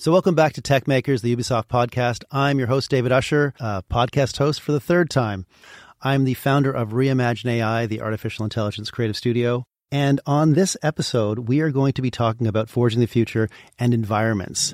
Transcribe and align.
So, 0.00 0.10
welcome 0.12 0.34
back 0.34 0.54
to 0.54 0.62
Tech 0.62 0.88
Makers, 0.88 1.20
the 1.20 1.36
Ubisoft 1.36 1.66
podcast. 1.66 2.24
I'm 2.30 2.58
your 2.58 2.68
host, 2.68 2.88
David 2.88 3.12
Usher, 3.12 3.52
uh, 3.60 3.82
podcast 3.82 4.38
host 4.38 4.62
for 4.62 4.72
the 4.72 4.80
third 4.80 5.10
time. 5.10 5.44
I'm 6.00 6.24
the 6.24 6.32
founder 6.32 6.72
of 6.72 6.92
Reimagine 6.92 7.50
AI, 7.50 7.84
the 7.84 8.00
artificial 8.00 8.44
intelligence 8.44 8.90
creative 8.90 9.14
studio. 9.14 9.62
And 9.92 10.18
on 10.24 10.54
this 10.54 10.74
episode, 10.82 11.50
we 11.50 11.60
are 11.60 11.70
going 11.70 11.92
to 11.92 12.00
be 12.00 12.10
talking 12.10 12.46
about 12.46 12.70
forging 12.70 13.00
the 13.00 13.06
future 13.06 13.50
and 13.78 13.92
environments. 13.92 14.72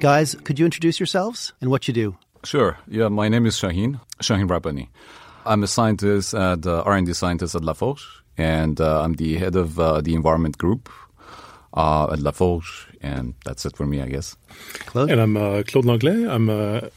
Guys, 0.00 0.34
could 0.42 0.58
you 0.58 0.64
introduce 0.64 0.98
yourselves 0.98 1.52
and 1.60 1.70
what 1.70 1.86
you 1.86 1.94
do? 1.94 2.16
Sure. 2.42 2.76
Yeah, 2.88 3.06
my 3.06 3.28
name 3.28 3.46
is 3.46 3.56
Shahin, 3.56 4.00
Shahin 4.20 4.48
Rabbani. 4.48 4.90
I'm 5.44 5.62
a 5.62 5.68
scientist 5.68 6.34
at 6.34 6.66
uh, 6.66 6.82
R&D 6.82 7.12
scientist 7.12 7.54
at 7.54 7.62
La 7.62 7.74
Forge, 7.74 8.04
and 8.36 8.80
uh, 8.80 9.02
I'm 9.02 9.12
the 9.12 9.36
head 9.38 9.54
of 9.54 9.78
uh, 9.78 10.00
the 10.00 10.14
environment 10.14 10.58
group 10.58 10.90
uh, 11.76 12.08
at 12.12 12.20
La 12.20 12.30
Forge, 12.30 12.88
and 13.00 13.34
that's 13.44 13.66
it 13.66 13.76
for 13.76 13.86
me, 13.86 14.00
I 14.00 14.06
guess. 14.06 14.36
Claude? 14.86 15.10
And 15.10 15.20
I'm 15.20 15.36
uh, 15.36 15.62
Claude 15.66 15.84
Langlais. 15.84 16.28
I'm 16.28 16.48
uh, 16.48 16.88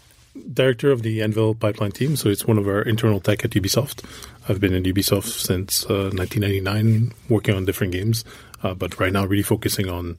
director 0.53 0.91
of 0.91 1.03
the 1.03 1.21
Anvil 1.21 1.55
pipeline 1.55 1.91
team, 1.91 2.15
so 2.15 2.29
it's 2.29 2.45
one 2.45 2.57
of 2.57 2.67
our 2.67 2.81
internal 2.81 3.19
tech 3.19 3.43
at 3.43 3.51
Ubisoft. 3.51 4.03
I've 4.47 4.59
been 4.59 4.73
in 4.73 4.83
Ubisoft 4.83 5.45
since 5.45 5.85
1999, 5.87 7.13
working 7.27 7.55
on 7.55 7.65
different 7.65 7.93
games, 7.93 8.23
but 8.61 8.99
right 8.99 9.11
now 9.11 9.25
really 9.25 9.43
focusing 9.43 9.89
on 9.89 10.17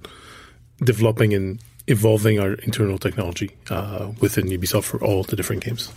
developing 0.85 1.35
and 1.35 1.61
evolving 1.87 2.39
our 2.39 2.53
internal 2.55 2.99
technology 2.99 3.51
within 4.21 4.47
Ubisoft 4.47 4.85
for 4.85 5.03
all 5.03 5.25
the 5.25 5.37
different 5.37 5.65
games. 5.65 5.91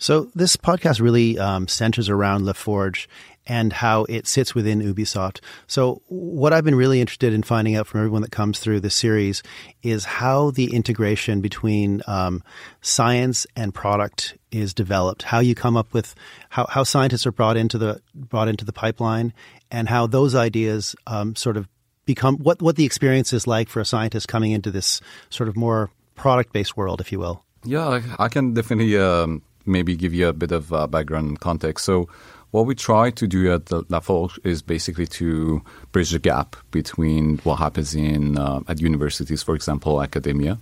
So 0.00 0.30
this 0.34 0.56
podcast 0.56 0.98
really 0.98 1.38
um, 1.38 1.68
centers 1.68 2.08
around 2.08 2.46
La 2.46 2.54
Forge 2.54 3.06
and 3.46 3.72
how 3.72 4.04
it 4.04 4.26
sits 4.26 4.54
within 4.54 4.80
Ubisoft. 4.80 5.40
So 5.66 6.02
what 6.06 6.52
I've 6.52 6.64
been 6.64 6.74
really 6.74 7.00
interested 7.00 7.32
in 7.32 7.42
finding 7.42 7.76
out 7.76 7.86
from 7.86 8.00
everyone 8.00 8.22
that 8.22 8.30
comes 8.30 8.58
through 8.58 8.80
the 8.80 8.90
series 8.90 9.42
is 9.82 10.04
how 10.04 10.50
the 10.50 10.74
integration 10.74 11.40
between 11.40 12.02
um, 12.06 12.42
science 12.80 13.46
and 13.56 13.74
product 13.74 14.36
is 14.50 14.74
developed. 14.74 15.22
How 15.22 15.40
you 15.40 15.54
come 15.54 15.76
up 15.76 15.92
with 15.92 16.14
how, 16.50 16.66
how 16.68 16.82
scientists 16.82 17.26
are 17.26 17.32
brought 17.32 17.56
into 17.56 17.78
the 17.78 18.00
brought 18.14 18.48
into 18.48 18.64
the 18.64 18.72
pipeline, 18.72 19.32
and 19.70 19.88
how 19.88 20.06
those 20.06 20.34
ideas 20.34 20.94
um, 21.06 21.34
sort 21.36 21.56
of 21.56 21.68
become 22.06 22.36
what 22.38 22.60
what 22.60 22.76
the 22.76 22.84
experience 22.84 23.32
is 23.32 23.46
like 23.46 23.68
for 23.68 23.80
a 23.80 23.84
scientist 23.84 24.28
coming 24.28 24.52
into 24.52 24.70
this 24.70 25.00
sort 25.30 25.48
of 25.48 25.56
more 25.56 25.90
product 26.14 26.52
based 26.52 26.76
world, 26.76 27.00
if 27.00 27.12
you 27.12 27.18
will. 27.18 27.44
Yeah, 27.64 28.00
I 28.18 28.28
can 28.28 28.54
definitely 28.54 28.96
um, 28.96 29.42
maybe 29.66 29.96
give 29.96 30.14
you 30.14 30.28
a 30.28 30.32
bit 30.32 30.52
of 30.52 30.72
uh, 30.72 30.86
background 30.86 31.40
context. 31.40 31.84
So, 31.84 32.08
what 32.50 32.66
we 32.66 32.74
try 32.74 33.10
to 33.10 33.26
do 33.26 33.52
at 33.52 33.70
La 33.90 34.00
Forge 34.00 34.38
is 34.44 34.62
basically 34.62 35.06
to 35.06 35.62
bridge 35.92 36.10
the 36.10 36.18
gap 36.18 36.56
between 36.70 37.38
what 37.38 37.56
happens 37.56 37.94
in 37.94 38.38
uh, 38.38 38.60
at 38.68 38.80
universities, 38.80 39.42
for 39.42 39.54
example, 39.54 40.02
academia, 40.02 40.58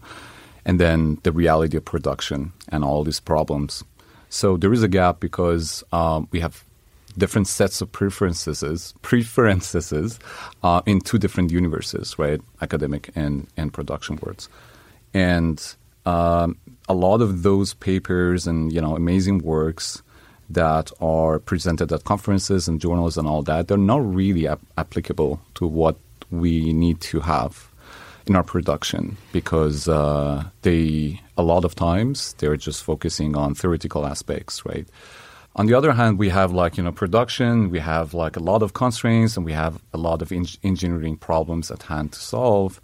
and 0.64 0.78
then 0.78 1.18
the 1.22 1.32
reality 1.32 1.76
of 1.76 1.84
production 1.84 2.52
and 2.68 2.84
all 2.84 3.04
these 3.04 3.20
problems. 3.20 3.84
So 4.28 4.56
there 4.58 4.72
is 4.72 4.82
a 4.82 4.88
gap 4.88 5.20
because 5.20 5.82
um, 5.92 6.28
we 6.30 6.40
have 6.40 6.62
different 7.16 7.48
sets 7.48 7.80
of 7.80 7.90
preferences 7.90 8.94
preferences 9.02 10.18
uh, 10.62 10.82
in 10.84 11.00
two 11.00 11.18
different 11.18 11.50
universes, 11.50 12.18
right? 12.18 12.40
Academic 12.60 13.10
and 13.14 13.46
and 13.56 13.72
production 13.72 14.18
worlds, 14.22 14.50
and 15.14 15.74
um, 16.04 16.56
a 16.88 16.94
lot 16.94 17.22
of 17.22 17.42
those 17.42 17.72
papers 17.74 18.46
and 18.46 18.72
you 18.72 18.80
know 18.80 18.94
amazing 18.94 19.38
works 19.38 20.02
that 20.50 20.90
are 21.00 21.38
presented 21.38 21.92
at 21.92 22.04
conferences 22.04 22.68
and 22.68 22.80
journals 22.80 23.16
and 23.16 23.28
all 23.28 23.42
that, 23.42 23.68
they're 23.68 23.76
not 23.76 24.14
really 24.14 24.46
ap- 24.46 24.60
applicable 24.76 25.40
to 25.54 25.66
what 25.66 25.96
we 26.30 26.72
need 26.72 27.00
to 27.00 27.20
have 27.20 27.68
in 28.26 28.36
our 28.36 28.42
production 28.42 29.16
because 29.32 29.88
uh, 29.88 30.44
they 30.62 31.20
a 31.36 31.42
lot 31.42 31.64
of 31.64 31.74
times 31.74 32.34
they're 32.38 32.56
just 32.56 32.84
focusing 32.84 33.36
on 33.36 33.54
theoretical 33.54 34.06
aspects, 34.06 34.64
right? 34.66 34.86
On 35.56 35.66
the 35.66 35.74
other 35.74 35.92
hand, 35.92 36.18
we 36.18 36.28
have 36.28 36.52
like 36.52 36.76
you 36.76 36.84
know 36.84 36.92
production, 36.92 37.70
we 37.70 37.80
have 37.80 38.14
like 38.14 38.36
a 38.36 38.40
lot 38.40 38.62
of 38.62 38.74
constraints, 38.74 39.36
and 39.36 39.44
we 39.44 39.52
have 39.52 39.82
a 39.92 39.98
lot 39.98 40.22
of 40.22 40.30
in- 40.30 40.46
engineering 40.62 41.16
problems 41.16 41.70
at 41.70 41.84
hand 41.84 42.12
to 42.12 42.20
solve. 42.20 42.80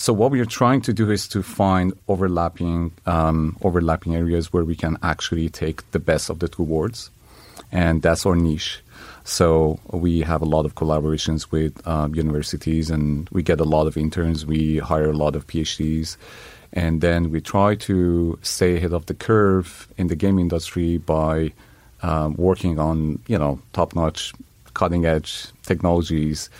So 0.00 0.12
what 0.12 0.30
we 0.30 0.38
are 0.38 0.44
trying 0.46 0.80
to 0.82 0.92
do 0.92 1.10
is 1.10 1.26
to 1.28 1.42
find 1.42 1.92
overlapping 2.06 2.92
um, 3.04 3.56
overlapping 3.62 4.14
areas 4.14 4.52
where 4.52 4.64
we 4.64 4.76
can 4.76 4.96
actually 5.02 5.48
take 5.48 5.90
the 5.90 5.98
best 5.98 6.30
of 6.30 6.38
the 6.38 6.46
two 6.46 6.62
worlds, 6.62 7.10
and 7.72 8.00
that's 8.00 8.24
our 8.24 8.36
niche. 8.36 8.80
So 9.24 9.80
we 9.90 10.20
have 10.20 10.40
a 10.40 10.44
lot 10.44 10.66
of 10.66 10.76
collaborations 10.76 11.50
with 11.50 11.84
um, 11.84 12.14
universities, 12.14 12.90
and 12.90 13.28
we 13.32 13.42
get 13.42 13.58
a 13.58 13.64
lot 13.64 13.88
of 13.88 13.96
interns. 13.96 14.46
We 14.46 14.78
hire 14.78 15.10
a 15.10 15.16
lot 15.16 15.34
of 15.34 15.48
PhDs, 15.48 16.16
and 16.72 17.00
then 17.00 17.32
we 17.32 17.40
try 17.40 17.74
to 17.90 18.38
stay 18.42 18.76
ahead 18.76 18.92
of 18.92 19.06
the 19.06 19.14
curve 19.14 19.88
in 19.98 20.06
the 20.06 20.16
game 20.16 20.38
industry 20.38 20.98
by 20.98 21.52
um, 22.02 22.34
working 22.36 22.78
on 22.78 23.18
you 23.26 23.36
know 23.36 23.58
top 23.72 23.96
notch, 23.96 24.32
cutting 24.74 25.06
edge 25.06 25.48
technologies 25.64 26.50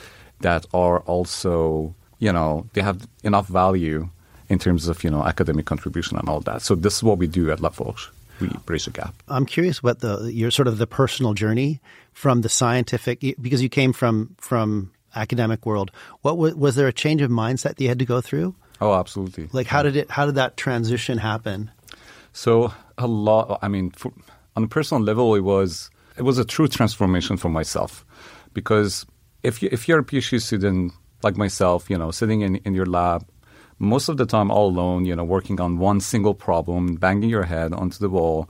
that 0.40 0.66
are 0.74 0.98
also 1.06 1.94
you 2.18 2.32
know, 2.32 2.66
they 2.72 2.82
have 2.82 3.06
enough 3.22 3.46
value 3.46 4.08
in 4.48 4.58
terms 4.58 4.88
of, 4.88 5.04
you 5.04 5.10
know, 5.10 5.22
academic 5.24 5.66
contribution 5.66 6.16
and 6.18 6.28
all 6.28 6.40
that. 6.40 6.62
So 6.62 6.74
this 6.74 6.96
is 6.96 7.02
what 7.02 7.18
we 7.18 7.26
do 7.26 7.50
at 7.50 7.60
La 7.60 7.68
Forge. 7.68 8.10
We 8.40 8.48
bridge 8.66 8.84
the 8.84 8.92
gap. 8.92 9.14
I'm 9.28 9.46
curious 9.46 9.82
what 9.82 10.00
the 10.00 10.30
your 10.32 10.50
sort 10.52 10.68
of 10.68 10.78
the 10.78 10.86
personal 10.86 11.34
journey 11.34 11.80
from 12.12 12.42
the 12.42 12.48
scientific 12.48 13.24
because 13.40 13.62
you 13.62 13.68
came 13.68 13.92
from 13.92 14.36
from 14.38 14.92
academic 15.14 15.66
world. 15.66 15.90
What 16.22 16.38
was, 16.38 16.54
was 16.54 16.76
there 16.76 16.86
a 16.86 16.92
change 16.92 17.20
of 17.20 17.30
mindset 17.30 17.76
that 17.76 17.80
you 17.80 17.88
had 17.88 17.98
to 17.98 18.04
go 18.04 18.20
through? 18.20 18.54
Oh, 18.80 18.94
absolutely. 18.94 19.48
Like 19.52 19.66
how 19.66 19.82
did 19.82 19.96
it 19.96 20.10
how 20.10 20.26
did 20.26 20.36
that 20.36 20.56
transition 20.56 21.18
happen? 21.18 21.70
So 22.32 22.72
a 22.96 23.08
lot 23.08 23.58
I 23.60 23.66
mean 23.66 23.90
for, 23.90 24.12
on 24.54 24.64
a 24.64 24.68
personal 24.68 25.02
level 25.02 25.34
it 25.34 25.40
was 25.40 25.90
it 26.16 26.22
was 26.22 26.38
a 26.38 26.44
true 26.44 26.68
transformation 26.68 27.36
for 27.36 27.48
myself 27.48 28.04
because 28.54 29.04
if 29.42 29.62
you 29.62 29.68
if 29.72 29.88
you're 29.88 29.98
a 29.98 30.04
PhD 30.04 30.40
student 30.40 30.92
like 31.22 31.36
myself, 31.36 31.90
you 31.90 31.98
know, 31.98 32.10
sitting 32.10 32.42
in, 32.42 32.56
in 32.56 32.74
your 32.74 32.86
lab, 32.86 33.26
most 33.78 34.08
of 34.08 34.16
the 34.16 34.26
time 34.26 34.50
all 34.50 34.68
alone, 34.68 35.04
you 35.04 35.14
know, 35.14 35.24
working 35.24 35.60
on 35.60 35.78
one 35.78 36.00
single 36.00 36.34
problem, 36.34 36.96
banging 36.96 37.30
your 37.30 37.44
head 37.44 37.72
onto 37.72 37.98
the 37.98 38.08
wall, 38.08 38.48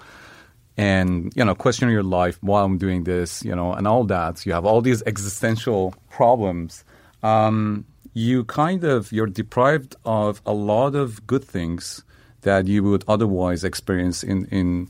and, 0.77 1.33
you 1.35 1.45
know, 1.45 1.55
questioning 1.55 1.93
your 1.93 2.05
life 2.05 2.39
while 2.41 2.65
I'm 2.65 2.79
doing 2.79 3.05
this, 3.05 3.45
you 3.45 3.55
know, 3.55 3.73
and 3.73 3.87
all 3.87 4.05
that. 4.05 4.47
You 4.47 4.53
have 4.53 4.65
all 4.65 4.81
these 4.81 5.03
existential 5.03 5.95
problems. 6.09 6.85
Um, 7.23 7.85
you 8.15 8.45
kind 8.45 8.85
of, 8.85 9.13
you're 9.13 9.27
deprived 9.27 9.97
of 10.05 10.41
a 10.47 10.53
lot 10.53 10.95
of 10.95 11.27
good 11.27 11.45
things 11.45 12.05
that 12.43 12.69
you 12.69 12.85
would 12.85 13.05
otherwise 13.09 13.65
experience 13.65 14.23
in, 14.23 14.47
in 14.47 14.89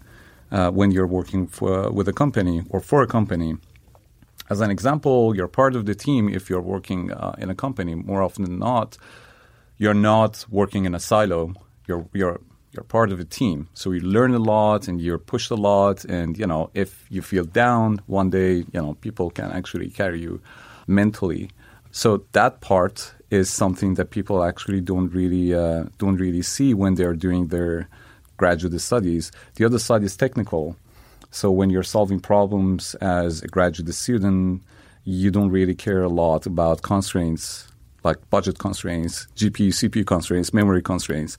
uh, 0.50 0.70
when 0.70 0.90
you're 0.90 1.06
working 1.06 1.46
for, 1.46 1.90
with 1.90 2.06
a 2.06 2.12
company 2.12 2.62
or 2.68 2.80
for 2.80 3.02
a 3.02 3.06
company. 3.06 3.56
As 4.50 4.60
an 4.60 4.70
example, 4.70 5.36
you're 5.36 5.48
part 5.48 5.76
of 5.76 5.84
the 5.84 5.94
team 5.94 6.28
if 6.28 6.48
you're 6.48 6.62
working 6.62 7.12
uh, 7.12 7.34
in 7.38 7.50
a 7.50 7.54
company. 7.54 7.94
More 7.94 8.22
often 8.22 8.44
than 8.44 8.58
not, 8.58 8.96
you're 9.76 9.94
not 9.94 10.46
working 10.50 10.84
in 10.86 10.94
a 10.94 11.00
silo. 11.00 11.54
You're 11.86 12.06
you're 12.12 12.40
you're 12.72 12.84
part 12.84 13.12
of 13.12 13.20
a 13.20 13.24
team. 13.24 13.68
So 13.74 13.92
you 13.92 14.00
learn 14.00 14.34
a 14.34 14.38
lot 14.38 14.88
and 14.88 15.00
you're 15.00 15.18
pushed 15.18 15.50
a 15.50 15.54
lot. 15.54 16.04
And 16.04 16.38
you 16.38 16.46
know, 16.46 16.70
if 16.74 17.06
you 17.10 17.22
feel 17.22 17.44
down 17.44 18.00
one 18.06 18.30
day, 18.30 18.64
you 18.72 18.80
know, 18.82 18.94
people 18.94 19.30
can 19.30 19.50
actually 19.50 19.90
carry 19.90 20.20
you 20.20 20.40
mentally. 20.86 21.50
So 21.90 22.24
that 22.32 22.60
part 22.60 23.14
is 23.30 23.50
something 23.50 23.94
that 23.94 24.10
people 24.10 24.42
actually 24.42 24.80
don't 24.80 25.08
really 25.12 25.54
uh, 25.54 25.84
don't 25.98 26.16
really 26.16 26.42
see 26.42 26.74
when 26.74 26.94
they're 26.94 27.14
doing 27.14 27.48
their 27.48 27.88
graduate 28.36 28.80
studies. 28.80 29.32
The 29.56 29.64
other 29.64 29.78
side 29.78 30.02
is 30.02 30.16
technical. 30.16 30.76
So 31.30 31.50
when 31.50 31.70
you're 31.70 31.82
solving 31.82 32.20
problems 32.20 32.94
as 32.96 33.42
a 33.42 33.48
graduate 33.48 33.92
student, 33.94 34.62
you 35.04 35.30
don't 35.30 35.50
really 35.50 35.75
care 35.75 36.02
a 36.02 36.08
lot 36.08 36.46
about 36.46 36.82
constraints 36.82 37.69
like 38.04 38.19
budget 38.30 38.58
constraints, 38.58 39.26
GPU, 39.36 39.69
CPU 39.69 40.06
constraints, 40.06 40.52
memory 40.52 40.82
constraints. 40.82 41.36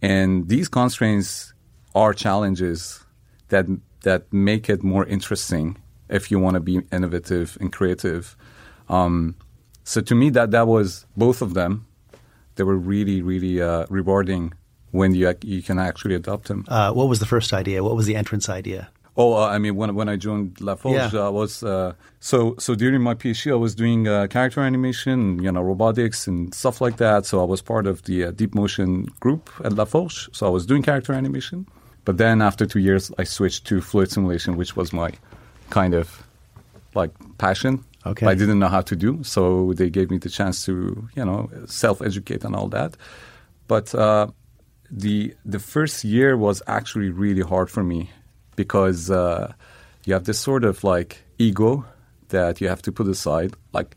And 0.00 0.48
these 0.48 0.68
constraints 0.68 1.54
are 1.94 2.12
challenges 2.12 3.04
that 3.48 3.66
that 4.02 4.32
make 4.32 4.68
it 4.68 4.82
more 4.82 5.06
interesting 5.06 5.76
if 6.08 6.30
you 6.30 6.38
want 6.40 6.54
to 6.54 6.60
be 6.60 6.80
innovative 6.90 7.56
and 7.60 7.72
creative. 7.72 8.36
Um, 8.88 9.36
so 9.84 10.00
to 10.00 10.14
me, 10.14 10.30
that 10.30 10.50
that 10.50 10.66
was 10.66 11.06
both 11.16 11.40
of 11.40 11.54
them. 11.54 11.86
They 12.56 12.64
were 12.64 12.76
really, 12.76 13.22
really 13.22 13.62
uh, 13.62 13.86
rewarding 13.88 14.52
when 14.90 15.14
you 15.14 15.32
you 15.42 15.62
can 15.62 15.78
actually 15.78 16.16
adopt 16.16 16.48
them. 16.48 16.64
Uh, 16.68 16.92
what 16.92 17.08
was 17.08 17.20
the 17.20 17.26
first 17.26 17.52
idea? 17.52 17.82
What 17.82 17.96
was 17.96 18.06
the 18.06 18.16
entrance 18.16 18.48
idea? 18.48 18.90
Oh, 19.14 19.34
uh, 19.34 19.46
I 19.48 19.58
mean, 19.58 19.76
when 19.76 19.94
when 19.94 20.08
I 20.08 20.16
joined 20.16 20.60
La 20.60 20.74
Forge, 20.74 21.12
Yeah. 21.12 21.26
I 21.26 21.28
was 21.28 21.62
uh, 21.62 21.92
so 22.20 22.54
so 22.58 22.74
during 22.74 23.02
my 23.02 23.14
PhD, 23.14 23.52
I 23.52 23.56
was 23.56 23.74
doing 23.74 24.08
uh, 24.08 24.26
character 24.28 24.60
animation, 24.62 25.42
you 25.42 25.52
know, 25.52 25.60
robotics 25.60 26.26
and 26.26 26.54
stuff 26.54 26.80
like 26.80 26.96
that. 26.96 27.26
So 27.26 27.40
I 27.40 27.44
was 27.44 27.60
part 27.60 27.86
of 27.86 28.02
the 28.04 28.24
uh, 28.24 28.30
Deep 28.30 28.54
Motion 28.54 29.04
group 29.20 29.50
at 29.64 29.74
La 29.74 29.84
Forge. 29.84 30.30
So 30.32 30.46
I 30.46 30.50
was 30.50 30.64
doing 30.64 30.82
character 30.82 31.12
animation, 31.12 31.66
but 32.06 32.16
then 32.16 32.40
after 32.40 32.64
two 32.64 32.78
years, 32.80 33.12
I 33.18 33.24
switched 33.24 33.66
to 33.66 33.80
fluid 33.82 34.10
simulation, 34.10 34.56
which 34.56 34.76
was 34.76 34.92
my 34.94 35.10
kind 35.68 35.94
of 35.94 36.22
like 36.94 37.10
passion. 37.36 37.84
Okay. 38.06 38.26
I 38.26 38.34
didn't 38.34 38.58
know 38.58 38.68
how 38.68 38.80
to 38.80 38.96
do, 38.96 39.22
so 39.22 39.74
they 39.74 39.90
gave 39.90 40.10
me 40.10 40.18
the 40.18 40.30
chance 40.30 40.64
to 40.64 40.72
you 41.14 41.24
know 41.24 41.50
self 41.66 42.00
educate 42.00 42.44
and 42.44 42.56
all 42.56 42.68
that. 42.68 42.96
But 43.68 43.94
uh, 43.94 44.28
the 44.90 45.34
the 45.44 45.58
first 45.58 46.02
year 46.02 46.34
was 46.36 46.62
actually 46.66 47.10
really 47.10 47.42
hard 47.42 47.68
for 47.70 47.84
me 47.84 48.08
because 48.56 49.10
uh, 49.10 49.52
you 50.04 50.12
have 50.14 50.24
this 50.24 50.38
sort 50.38 50.64
of 50.64 50.84
like 50.84 51.22
ego 51.38 51.84
that 52.28 52.60
you 52.60 52.68
have 52.68 52.82
to 52.82 52.92
put 52.92 53.08
aside. 53.08 53.54
Like 53.72 53.96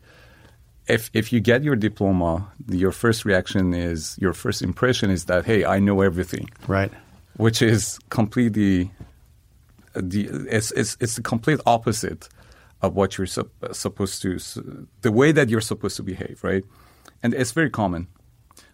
if 0.86 1.10
if 1.14 1.32
you 1.32 1.40
get 1.40 1.64
your 1.64 1.76
diploma, 1.76 2.46
your 2.68 2.92
first 2.92 3.24
reaction 3.24 3.74
is 3.74 4.16
your 4.20 4.32
first 4.32 4.62
impression 4.62 5.10
is 5.10 5.24
that 5.26 5.44
hey, 5.44 5.64
I 5.64 5.78
know 5.80 6.00
everything, 6.02 6.48
Right. 6.68 6.92
which 7.36 7.60
is 7.62 7.98
completely 8.10 8.90
the 9.94 10.26
it's 10.50 10.70
it's 10.72 10.96
it's 11.00 11.16
the 11.16 11.22
complete 11.22 11.60
opposite 11.66 12.28
of 12.82 12.94
what 12.94 13.16
you're 13.16 13.26
sup- 13.26 13.48
supposed 13.72 14.20
to 14.22 14.38
the 15.00 15.10
way 15.12 15.32
that 15.32 15.48
you're 15.48 15.62
supposed 15.62 15.96
to 15.96 16.02
behave, 16.02 16.38
right? 16.44 16.64
And 17.22 17.32
it's 17.34 17.52
very 17.52 17.70
common. 17.70 18.06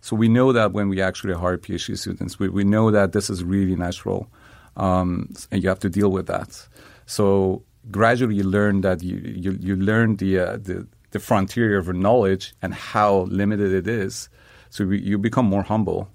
So 0.01 0.17
we 0.17 0.29
know 0.29 0.53
that 0.53 0.73
when 0.73 0.89
we 0.89 1.01
actually 1.01 1.35
hire 1.35 1.57
PhD 1.57 1.97
students, 1.97 2.39
we, 2.39 2.49
we 2.49 2.65
know 2.65 2.91
that 2.91 3.13
this 3.13 3.31
is 3.31 3.45
really 3.45 3.77
natural, 3.77 4.29
um, 4.77 5.29
and 5.51 5.63
you 5.63 5.69
have 5.69 5.81
to 5.81 5.89
deal 5.89 6.11
with 6.11 6.27
that. 6.27 6.69
So 7.07 7.63
gradually, 7.91 8.37
you 8.37 8.45
learn 8.45 8.81
that 8.83 9.03
you 9.03 9.17
you, 9.17 9.59
you 9.61 9.77
learn 9.77 10.17
the, 10.17 10.39
uh, 10.39 10.57
the 10.57 10.87
the 11.11 11.19
frontier 11.19 11.79
of 11.79 11.89
knowledge 11.89 12.55
and 12.63 12.73
how 12.75 13.23
limited 13.29 13.73
it 13.73 13.87
is. 13.87 14.29
So 14.71 14.87
we, 14.87 15.01
you 15.01 15.19
become 15.19 15.45
more 15.47 15.63
humble 15.63 16.09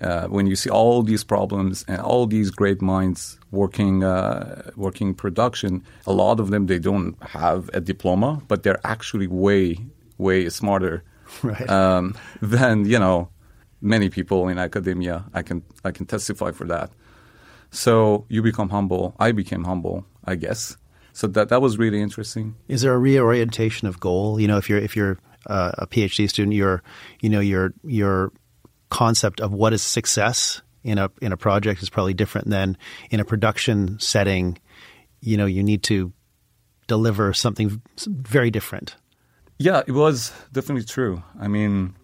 uh, 0.00 0.26
when 0.28 0.46
you 0.46 0.56
see 0.56 0.70
all 0.70 1.02
these 1.02 1.24
problems 1.24 1.84
and 1.88 2.00
all 2.00 2.26
these 2.26 2.50
great 2.50 2.80
minds 2.82 3.38
working 3.50 4.04
uh, 4.04 4.70
working 4.76 5.14
production. 5.14 5.82
A 6.06 6.12
lot 6.12 6.40
of 6.40 6.50
them 6.50 6.66
they 6.66 6.78
don't 6.78 7.14
have 7.22 7.68
a 7.74 7.80
diploma, 7.80 8.40
but 8.48 8.62
they're 8.62 8.80
actually 8.84 9.26
way 9.26 9.76
way 10.18 10.48
smarter 10.48 11.02
Right. 11.42 11.68
um, 11.68 12.14
than 12.40 12.84
you 12.86 12.98
know 12.98 13.28
many 13.80 14.08
people 14.08 14.48
in 14.48 14.58
academia. 14.58 15.24
I 15.34 15.42
can 15.42 15.62
I 15.84 15.90
can 15.90 16.06
testify 16.06 16.52
for 16.52 16.66
that. 16.68 16.90
So 17.76 18.24
you 18.30 18.42
become 18.42 18.70
humble. 18.70 19.14
I 19.18 19.32
became 19.32 19.64
humble, 19.64 20.06
I 20.24 20.36
guess. 20.36 20.78
So 21.12 21.26
that 21.28 21.50
that 21.50 21.60
was 21.60 21.76
really 21.76 22.00
interesting. 22.00 22.56
Is 22.68 22.80
there 22.80 22.94
a 22.94 22.98
reorientation 22.98 23.86
of 23.86 24.00
goal? 24.00 24.40
You 24.40 24.48
know, 24.48 24.56
if 24.56 24.70
you're 24.70 24.78
if 24.78 24.96
you're 24.96 25.18
uh, 25.46 25.72
a 25.78 25.86
PhD 25.86 26.28
student, 26.28 26.54
your 26.54 26.82
you 27.20 27.28
know 27.28 27.40
your 27.40 27.74
your 27.84 28.32
concept 28.88 29.40
of 29.40 29.52
what 29.52 29.74
is 29.74 29.82
success 29.82 30.62
in 30.84 30.96
a 30.96 31.10
in 31.20 31.32
a 31.32 31.36
project 31.36 31.82
is 31.82 31.90
probably 31.90 32.14
different 32.14 32.48
than 32.48 32.78
in 33.10 33.20
a 33.20 33.24
production 33.24 33.98
setting. 34.00 34.58
You 35.20 35.36
know, 35.36 35.46
you 35.46 35.62
need 35.62 35.82
to 35.84 36.12
deliver 36.86 37.34
something 37.34 37.82
very 38.06 38.50
different. 38.50 38.96
Yeah, 39.58 39.82
it 39.86 39.92
was 39.92 40.32
definitely 40.52 40.84
true. 40.84 41.22
I 41.38 41.48
mean, 41.48 41.94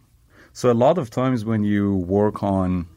so 0.52 0.70
a 0.70 0.74
lot 0.74 0.98
of 0.98 1.08
times 1.08 1.46
when 1.46 1.64
you 1.64 1.96
work 1.96 2.42
on, 2.42 2.88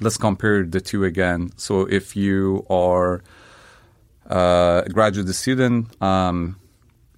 let's 0.00 0.16
compare 0.16 0.64
the 0.64 0.80
two 0.80 1.04
again. 1.04 1.50
So 1.56 1.82
if 1.82 2.16
you 2.16 2.66
are 2.68 3.22
uh, 4.28 4.82
a 4.84 4.90
graduate 4.90 5.28
student, 5.34 6.00
um, 6.02 6.56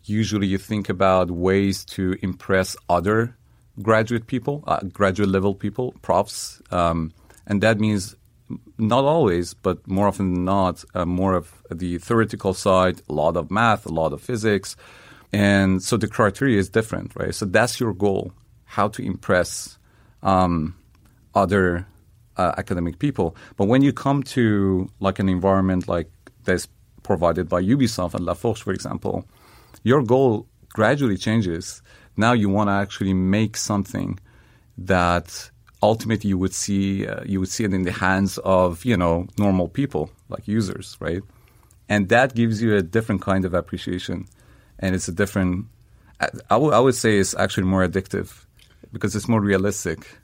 usually 0.05 0.47
you 0.47 0.59
think 0.59 0.89
about 0.89 1.31
ways 1.31 1.85
to 1.85 2.17
impress 2.23 2.77
other 2.89 3.37
graduate 3.83 4.27
people, 4.27 4.65
uh, 4.67 4.81
graduate 4.93 5.29
level 5.29 5.55
people, 5.55 5.95
profs, 6.03 6.61
um, 6.71 7.13
and 7.47 7.63
that 7.63 7.79
means 7.79 8.17
not 8.79 9.05
always, 9.05 9.55
but 9.55 9.87
more 9.87 10.09
often 10.09 10.35
than 10.35 10.45
not, 10.45 10.85
uh, 10.95 11.05
more 11.05 11.35
of 11.35 11.63
the 11.71 11.99
theoretical 11.99 12.55
side, 12.55 13.03
a 13.09 13.13
lot 13.13 13.37
of 13.37 13.51
math, 13.51 13.87
a 13.87 13.91
lot 13.91 14.13
of 14.13 14.23
physics. 14.23 14.77
And 15.33 15.83
so 15.83 15.97
the 15.97 16.09
criteria 16.09 16.59
is 16.59 16.71
different, 16.71 17.15
right? 17.15 17.35
So 17.35 17.45
that's 17.45 17.79
your 17.79 17.93
goal, 17.93 18.33
how 18.65 18.89
to 18.89 19.03
impress 19.03 19.79
um, 20.23 20.75
other 21.35 21.87
uh, 22.39 22.55
academic 22.57 22.99
people. 22.99 23.37
But 23.57 23.69
when 23.69 23.83
you 23.83 23.93
come 23.93 24.23
to 24.35 24.89
like 25.01 25.19
an 25.19 25.29
environment 25.29 25.89
like 25.89 26.11
that's 26.45 26.69
provided 27.03 27.49
by 27.49 27.63
Ubisoft 27.63 28.15
and 28.15 28.25
La 28.25 28.35
Forge, 28.35 28.63
for 28.63 28.73
example, 28.73 29.27
your 29.83 30.03
goal 30.03 30.47
gradually 30.73 31.17
changes. 31.17 31.83
Now 32.17 32.33
you 32.33 32.49
want 32.49 32.69
to 32.69 32.73
actually 32.73 33.15
make 33.15 33.57
something 33.57 34.19
that 34.77 35.51
ultimately 35.83 36.31
you 36.31 36.39
would 36.39 36.55
see 36.55 37.07
uh, 37.07 37.23
you 37.25 37.41
would 37.41 37.49
see 37.49 37.65
it 37.65 37.73
in 37.73 37.83
the 37.83 37.93
hands 37.93 38.39
of 38.39 38.85
you 38.85 38.97
know 38.97 39.27
normal 39.39 39.69
people 39.69 40.11
like 40.29 40.47
users, 40.47 40.97
right? 41.01 41.23
And 41.89 42.09
that 42.11 42.35
gives 42.35 42.61
you 42.63 42.77
a 42.77 42.83
different 42.83 43.23
kind 43.23 43.45
of 43.45 43.55
appreciation, 43.55 44.27
and 44.79 44.95
it's 44.95 45.09
a 45.09 45.13
different. 45.13 45.67
I 46.51 46.57
would 46.57 46.97
say 46.97 47.19
it's 47.19 47.35
actually 47.37 47.69
more 47.75 47.87
addictive 47.87 48.45
because 48.93 49.15
it's 49.15 49.29
more 49.29 49.41
realistic. 49.41 50.19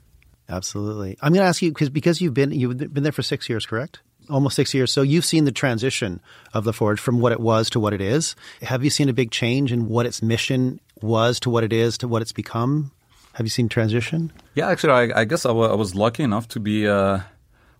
Absolutely. 0.49 1.17
I'm 1.21 1.33
going 1.33 1.43
to 1.43 1.47
ask 1.47 1.61
you 1.61 1.71
because 1.71 1.89
because 1.89 2.21
you've 2.21 2.33
been 2.33 2.51
you've 2.51 2.77
been 2.77 3.03
there 3.03 3.11
for 3.11 3.23
six 3.23 3.49
years, 3.49 3.65
correct? 3.65 3.99
Almost 4.29 4.55
six 4.55 4.73
years. 4.73 4.91
So 4.91 5.01
you've 5.01 5.25
seen 5.25 5.45
the 5.45 5.51
transition 5.51 6.19
of 6.53 6.63
the 6.63 6.73
Forge 6.73 6.99
from 6.99 7.19
what 7.19 7.31
it 7.31 7.39
was 7.39 7.69
to 7.71 7.79
what 7.79 7.93
it 7.93 8.01
is. 8.01 8.35
Have 8.61 8.83
you 8.83 8.89
seen 8.89 9.09
a 9.09 9.13
big 9.13 9.31
change 9.31 9.71
in 9.71 9.87
what 9.87 10.05
its 10.05 10.21
mission 10.21 10.79
was 11.01 11.39
to 11.41 11.49
what 11.49 11.63
it 11.63 11.73
is 11.73 11.97
to 11.99 12.07
what 12.07 12.21
it's 12.21 12.31
become? 12.31 12.91
Have 13.33 13.45
you 13.45 13.49
seen 13.49 13.69
transition? 13.69 14.31
Yeah, 14.55 14.69
actually, 14.69 15.13
I, 15.13 15.21
I 15.21 15.25
guess 15.25 15.45
I 15.45 15.51
was 15.51 15.93
lucky 15.93 16.23
enough 16.23 16.47
to 16.49 16.59
be 16.59 16.87
uh, 16.87 17.19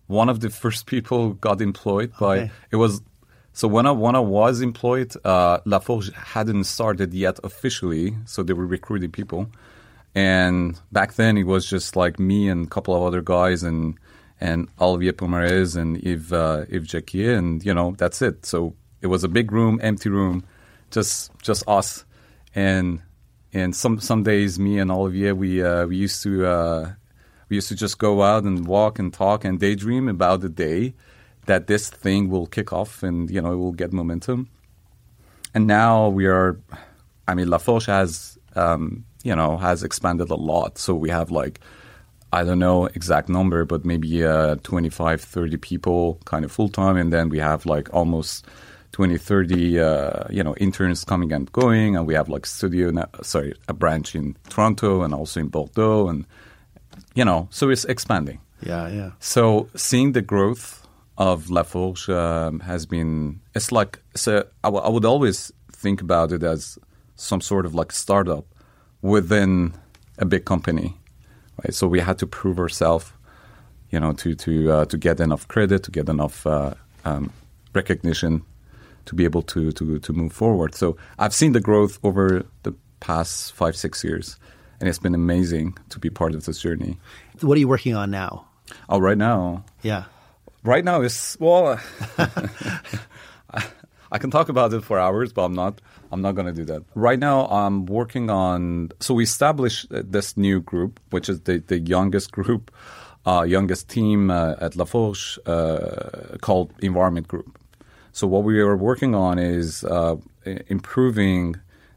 one 0.06 0.28
of 0.28 0.40
the 0.40 0.50
first 0.62 0.86
people 0.86 1.32
got 1.34 1.60
employed 1.60 2.12
by. 2.18 2.38
Okay. 2.38 2.50
It 2.70 2.76
was 2.76 3.00
so 3.52 3.66
when 3.68 3.86
I 3.86 3.92
when 3.92 4.14
I 4.14 4.20
was 4.20 4.60
employed, 4.60 5.14
uh, 5.24 5.60
La 5.64 5.78
Forge 5.78 6.12
hadn't 6.12 6.64
started 6.64 7.14
yet 7.14 7.40
officially, 7.42 8.14
so 8.26 8.42
they 8.42 8.52
were 8.52 8.66
recruiting 8.66 9.10
people. 9.10 9.50
And 10.16 10.80
back 10.90 11.12
then, 11.14 11.36
it 11.36 11.44
was 11.44 11.68
just 11.68 11.94
like 11.94 12.18
me 12.18 12.48
and 12.48 12.66
a 12.66 12.70
couple 12.70 12.96
of 12.96 13.02
other 13.02 13.20
guys, 13.20 13.62
and 13.62 13.98
and 14.40 14.68
Olivier 14.80 15.12
Pomarède 15.12 15.76
and 15.76 15.98
Yves 16.02 16.32
uh, 16.32 16.64
Yves 16.70 16.88
Jacquier, 16.88 17.36
and 17.36 17.62
you 17.62 17.74
know 17.74 17.94
that's 17.98 18.22
it. 18.22 18.46
So 18.46 18.74
it 19.02 19.08
was 19.08 19.24
a 19.24 19.28
big 19.28 19.52
room, 19.52 19.78
empty 19.82 20.08
room, 20.08 20.42
just 20.90 21.30
just 21.42 21.68
us, 21.68 22.06
and 22.54 23.02
and 23.52 23.76
some 23.76 24.00
some 24.00 24.22
days 24.22 24.58
me 24.58 24.78
and 24.78 24.90
Olivier 24.90 25.32
we 25.32 25.62
uh, 25.62 25.84
we 25.84 25.96
used 25.96 26.22
to 26.22 26.46
uh, 26.46 26.92
we 27.50 27.56
used 27.56 27.68
to 27.68 27.76
just 27.76 27.98
go 27.98 28.22
out 28.22 28.44
and 28.44 28.66
walk 28.66 28.98
and 28.98 29.12
talk 29.12 29.44
and 29.44 29.60
daydream 29.60 30.08
about 30.08 30.40
the 30.40 30.48
day 30.48 30.94
that 31.44 31.66
this 31.66 31.90
thing 31.90 32.30
will 32.30 32.46
kick 32.46 32.72
off 32.72 33.02
and 33.02 33.30
you 33.30 33.42
know 33.42 33.52
it 33.52 33.56
will 33.56 33.72
get 33.72 33.92
momentum. 33.92 34.48
And 35.52 35.66
now 35.66 36.08
we 36.08 36.26
are, 36.26 36.58
I 37.28 37.34
mean, 37.34 37.48
La 37.48 37.56
Forge 37.58 37.86
has 37.86 38.38
um, 38.54 39.04
you 39.26 39.36
know 39.36 39.56
has 39.56 39.82
expanded 39.82 40.30
a 40.30 40.36
lot. 40.52 40.78
So 40.78 40.94
we 40.94 41.10
have 41.10 41.30
like 41.30 41.60
I 42.32 42.44
don't 42.44 42.58
know 42.58 42.86
exact 42.86 43.28
number, 43.28 43.64
but 43.64 43.84
maybe 43.84 44.24
uh, 44.24 44.56
25, 44.56 45.20
30 45.20 45.56
people 45.58 46.18
kind 46.24 46.44
of 46.44 46.52
full 46.52 46.68
time, 46.68 46.96
and 46.96 47.12
then 47.12 47.28
we 47.28 47.38
have 47.38 47.66
like 47.66 47.88
almost 47.94 48.44
20, 48.92 49.16
30, 49.16 49.80
uh, 49.80 50.24
you 50.30 50.42
know, 50.42 50.54
interns 50.56 51.04
coming 51.04 51.32
and 51.32 51.50
going, 51.52 51.96
and 51.96 52.06
we 52.06 52.14
have 52.14 52.28
like 52.28 52.44
studio, 52.46 52.90
na- 52.90 53.06
sorry, 53.22 53.54
a 53.68 53.72
branch 53.72 54.14
in 54.14 54.36
Toronto 54.48 55.02
and 55.02 55.14
also 55.14 55.40
in 55.40 55.48
Bordeaux, 55.48 56.08
and 56.08 56.26
you 57.14 57.24
know, 57.24 57.48
so 57.50 57.70
it's 57.70 57.84
expanding. 57.84 58.40
Yeah, 58.60 58.88
yeah. 58.88 59.10
So 59.20 59.68
seeing 59.76 60.12
the 60.12 60.22
growth 60.22 60.86
of 61.18 61.48
La 61.50 61.62
Forge 61.62 62.08
um, 62.08 62.60
has 62.60 62.86
been, 62.86 63.40
it's 63.54 63.70
like, 63.70 64.00
so 64.14 64.44
I, 64.64 64.68
w- 64.68 64.84
I 64.84 64.88
would 64.88 65.04
always 65.04 65.52
think 65.72 66.00
about 66.00 66.32
it 66.32 66.42
as 66.42 66.78
some 67.14 67.40
sort 67.40 67.66
of 67.66 67.74
like 67.74 67.92
startup 67.92 68.44
within 69.06 69.72
a 70.18 70.24
big 70.24 70.44
company, 70.44 70.96
right? 71.62 71.74
So 71.74 71.86
we 71.86 72.00
had 72.00 72.18
to 72.18 72.26
prove 72.26 72.58
ourselves, 72.58 73.12
you 73.90 74.00
know, 74.00 74.12
to 74.14 74.34
to 74.34 74.72
uh, 74.72 74.84
to 74.86 74.98
get 74.98 75.20
enough 75.20 75.46
credit, 75.48 75.82
to 75.84 75.90
get 75.90 76.08
enough 76.08 76.46
uh, 76.46 76.74
um, 77.04 77.30
recognition, 77.74 78.42
to 79.06 79.14
be 79.14 79.24
able 79.24 79.42
to 79.42 79.72
to 79.72 79.98
to 79.98 80.12
move 80.12 80.32
forward. 80.32 80.74
So 80.74 80.96
I've 81.18 81.34
seen 81.34 81.52
the 81.52 81.60
growth 81.60 81.98
over 82.02 82.44
the 82.62 82.74
past 83.00 83.52
five 83.52 83.76
six 83.76 84.02
years, 84.04 84.36
and 84.80 84.88
it's 84.88 84.98
been 84.98 85.14
amazing 85.14 85.76
to 85.90 85.98
be 85.98 86.10
part 86.10 86.34
of 86.34 86.44
this 86.44 86.60
journey. 86.60 86.98
What 87.40 87.56
are 87.56 87.60
you 87.60 87.68
working 87.68 87.94
on 87.94 88.10
now? 88.10 88.46
Oh, 88.88 88.98
right 88.98 89.18
now, 89.18 89.64
Yeah. 89.82 90.04
Right 90.64 90.84
now 90.84 91.02
is 91.02 91.36
well. 91.38 91.78
I 94.12 94.18
can 94.18 94.30
talk 94.30 94.48
about 94.48 94.72
it 94.72 94.84
for 94.84 94.98
hours, 94.98 95.32
but 95.32 95.44
I'm 95.44 95.54
not. 95.54 95.80
I'm 96.12 96.22
not 96.22 96.32
going 96.32 96.46
to 96.46 96.52
do 96.52 96.64
that. 96.66 96.82
Right 96.94 97.18
now, 97.18 97.46
I'm 97.46 97.86
working 97.86 98.30
on. 98.30 98.90
So 99.00 99.14
we 99.14 99.24
established 99.24 99.86
this 99.90 100.36
new 100.36 100.60
group, 100.60 101.00
which 101.10 101.28
is 101.28 101.40
the 101.42 101.58
the 101.58 101.78
youngest 101.78 102.32
group, 102.32 102.70
uh, 103.26 103.42
youngest 103.42 103.88
team 103.88 104.30
uh, 104.30 104.54
at 104.60 104.76
La 104.76 104.84
Forge, 104.84 105.38
uh, 105.46 106.36
called 106.40 106.72
Environment 106.80 107.26
Group. 107.26 107.58
So 108.12 108.26
what 108.26 108.44
we 108.44 108.60
are 108.60 108.76
working 108.76 109.14
on 109.14 109.38
is 109.38 109.84
uh, 109.84 110.16
improving 110.68 111.56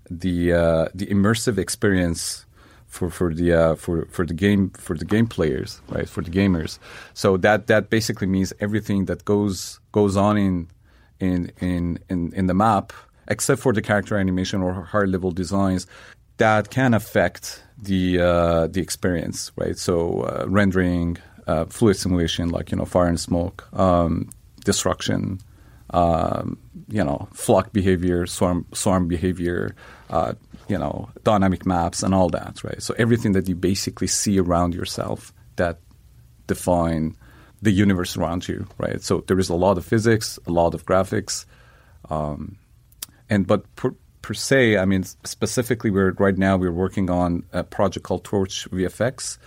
the 0.10 0.54
uh, 0.54 0.88
the 0.94 1.06
immersive 1.06 1.58
experience 1.58 2.46
for 2.88 3.10
for 3.10 3.34
the 3.34 3.54
uh, 3.54 3.75
for 3.75 4.06
for 4.12 4.25
the 4.25 4.34
game 4.34 4.72
for 4.72 4.98
the 4.98 5.06
game 5.06 5.28
players, 5.28 5.82
right? 5.89 6.10
For 6.10 6.22
the 6.22 6.32
gamers. 6.32 6.80
So 7.13 7.38
that 7.38 7.68
that 7.68 7.89
basically 7.89 8.28
means 8.28 8.51
everything 8.60 9.06
that 9.06 9.24
goes 9.25 9.80
goes 9.92 10.18
on 10.18 10.38
in 10.38 10.68
in 11.20 11.52
in 11.60 12.00
in, 12.10 12.34
in 12.34 12.48
the 12.48 12.54
map, 12.54 12.94
except 13.28 13.62
for 13.62 13.74
the 13.74 13.82
character 13.82 14.18
animation 14.18 14.62
or 14.62 14.74
higher 14.84 15.08
level 15.08 15.32
designs, 15.32 15.88
that 16.38 16.70
can 16.70 16.94
affect 16.94 17.64
the 17.82 18.20
uh, 18.20 18.68
the 18.68 18.82
experience, 18.82 19.52
right? 19.56 19.78
So 19.78 20.22
uh, 20.22 20.46
rendering, 20.48 21.18
uh, 21.48 21.66
fluid 21.66 21.98
simulation, 21.98 22.50
like 22.50 22.72
you 22.72 22.78
know 22.78 22.86
fire 22.86 23.08
and 23.08 23.20
smoke, 23.20 23.68
um, 23.74 24.30
destruction, 24.66 25.40
um, 25.92 26.58
you 26.88 27.04
know 27.04 27.28
flock 27.34 27.72
behavior, 27.74 28.26
swarm 28.26 28.66
swarm 28.74 29.08
behavior, 29.08 29.76
uh, 30.10 30.34
you 30.70 30.78
know, 30.78 31.10
dynamic 31.24 31.66
maps 31.66 32.04
and 32.04 32.14
all 32.14 32.30
that, 32.30 32.64
right? 32.64 32.82
So 32.82 32.94
everything 32.98 33.34
that 33.34 33.50
you 33.50 33.56
basically 33.56 34.08
see 34.08 34.40
around 34.40 34.74
yourself 34.76 35.34
that 35.56 35.80
define 36.48 37.16
the 37.62 37.72
universe 37.72 38.18
around 38.18 38.48
you, 38.48 38.68
right? 38.78 39.01
So 39.01 39.24
there 39.28 39.39
is 39.39 39.50
a 39.50 39.56
lot 39.56 39.78
of 39.78 39.86
physics, 39.86 40.39
a 40.48 40.51
lot 40.51 40.74
of 40.74 40.86
graphics, 40.86 41.46
um, 42.10 42.58
and 43.30 43.46
but 43.46 43.74
per, 43.75 43.94
per, 44.22 44.34
se, 44.34 44.78
I 44.78 44.86
mean, 44.86 45.04
specifically, 45.04 45.92
we're 45.92 46.12
right 46.13 46.38
now 46.38 46.58
we're 46.58 46.72
working 46.72 47.10
on 47.10 47.44
a 47.51 47.63
project 47.63 48.06
called 48.06 48.24
Torch 48.24 48.70
VFX, 48.72 49.38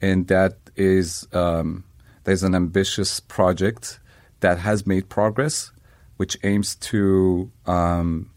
and 0.00 0.26
that 0.28 0.56
is 0.76 1.26
um, 1.32 1.84
there's 2.24 2.42
an 2.42 2.54
ambitious 2.54 3.20
project 3.20 4.00
that 4.40 4.58
has 4.58 4.86
made 4.86 5.08
progress, 5.08 5.72
which 6.18 6.36
aims 6.44 6.76
to 6.76 7.50
um, 7.66 8.30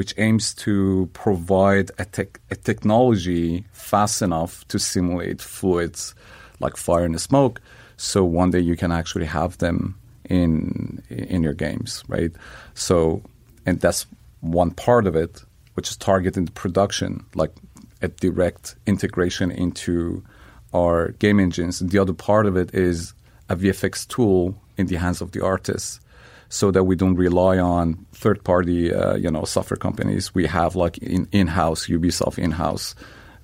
which 0.00 0.14
aims 0.16 0.54
to 0.54 1.10
provide 1.12 1.90
a, 1.98 2.06
a, 2.50 2.56
technology 2.56 3.66
fast 3.72 4.22
enough 4.22 4.66
to 4.68 4.78
simulate 4.78 5.42
fluids 5.42 6.14
like 6.58 6.76
fire 6.76 7.04
and 7.04 7.20
smoke. 7.20 7.60
So 8.00 8.24
one 8.24 8.50
day 8.50 8.60
you 8.60 8.76
can 8.76 8.92
actually 8.92 9.26
have 9.26 9.58
them 9.58 9.94
in 10.24 11.02
in 11.10 11.42
your 11.42 11.52
games, 11.52 12.02
right? 12.08 12.32
So, 12.72 13.22
and 13.66 13.78
that's 13.78 14.06
one 14.40 14.70
part 14.70 15.06
of 15.06 15.14
it, 15.14 15.44
which 15.74 15.90
is 15.90 15.98
targeting 15.98 16.46
the 16.46 16.52
production, 16.52 17.26
like 17.34 17.52
a 18.00 18.08
direct 18.08 18.74
integration 18.86 19.50
into 19.50 20.24
our 20.72 21.08
game 21.18 21.38
engines. 21.38 21.80
The 21.80 21.98
other 21.98 22.14
part 22.14 22.46
of 22.46 22.56
it 22.56 22.74
is 22.74 23.12
a 23.50 23.56
VFX 23.56 24.08
tool 24.08 24.54
in 24.78 24.86
the 24.86 24.96
hands 24.96 25.20
of 25.20 25.32
the 25.32 25.44
artists 25.44 26.00
so 26.48 26.70
that 26.70 26.84
we 26.84 26.96
don't 26.96 27.16
rely 27.16 27.58
on 27.58 28.06
third 28.14 28.42
party 28.44 28.94
uh, 28.94 29.16
you 29.16 29.30
know 29.30 29.44
software 29.44 29.76
companies. 29.76 30.34
We 30.34 30.46
have 30.46 30.74
like 30.74 30.96
in 30.98 31.28
in 31.32 31.48
house 31.48 31.86
Ubisoft 31.86 32.38
in 32.38 32.52
house 32.52 32.94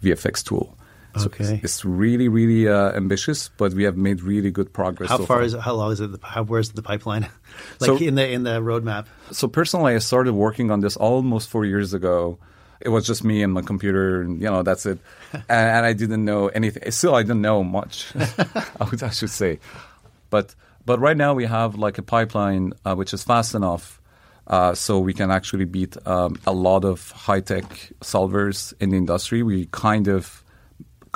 VFX 0.02 0.42
tool. 0.42 0.78
So 1.16 1.26
okay. 1.26 1.44
It's, 1.44 1.64
it's, 1.64 1.85
really, 1.85 2.28
really 2.28 2.68
uh, 2.68 2.92
ambitious, 2.92 3.49
but 3.56 3.73
we 3.73 3.85
have 3.85 3.96
made 3.96 4.20
really 4.23 4.50
good 4.50 4.73
progress. 4.73 5.08
How 5.08 5.18
so 5.18 5.26
far, 5.26 5.38
far, 5.38 5.44
is 5.44 5.54
it? 5.54 5.61
How 5.61 5.75
long 5.75 5.92
is 5.92 6.00
it? 6.00 6.11
How, 6.23 6.42
where's 6.42 6.70
the 6.70 6.82
pipeline? 6.82 7.23
like 7.80 7.87
so, 7.87 7.96
in 7.96 8.16
the 8.16 8.30
in 8.30 8.42
the 8.42 8.61
roadmap. 8.61 9.06
So 9.32 9.49
personally, 9.49 9.94
I 9.94 9.99
started 9.99 10.35
working 10.35 10.70
on 10.70 10.80
this 10.80 10.96
almost 10.96 11.49
four 11.49 11.64
years 11.64 11.94
ago. 11.94 12.38
It 12.80 12.90
was 12.90 13.06
just 13.06 13.25
me 13.25 13.42
and 13.42 13.52
my 13.52 13.62
computer, 13.62 14.20
and 14.20 14.40
you 14.40 14.50
know 14.50 14.62
that's 14.62 14.85
it. 14.85 14.99
and, 15.32 15.44
and, 15.49 15.87
I 15.87 15.94
didn't 15.94 16.25
know 16.25 16.49
anything. 16.49 16.90
Still, 16.90 17.14
I 17.14 17.23
didn't 17.23 17.40
know 17.40 17.64
much. 17.64 18.06
I, 18.14 18.85
would, 18.90 19.02
I 19.02 19.11
should 19.11 19.30
say, 19.30 19.58
but 20.28 20.54
but 20.85 21.00
right 21.00 21.16
now 21.16 21.32
we 21.35 21.46
have 21.46 21.76
like 21.76 21.99
a 21.99 22.02
pipeline 22.02 22.75
uh, 22.85 22.94
which 22.94 23.14
is 23.14 23.25
fast 23.25 23.54
enough 23.54 24.00
uh, 24.46 24.75
so 24.75 24.99
we 24.99 25.12
can 25.12 25.30
actually 25.30 25.64
beat 25.64 25.96
um, 26.06 26.37
a 26.46 26.52
lot 26.52 26.85
of 26.85 27.11
high 27.11 27.40
tech 27.40 27.64
solvers 28.00 28.73
in 28.80 28.90
the 28.90 28.96
industry. 28.96 29.42
We 29.42 29.66
kind 29.66 30.08
of 30.08 30.44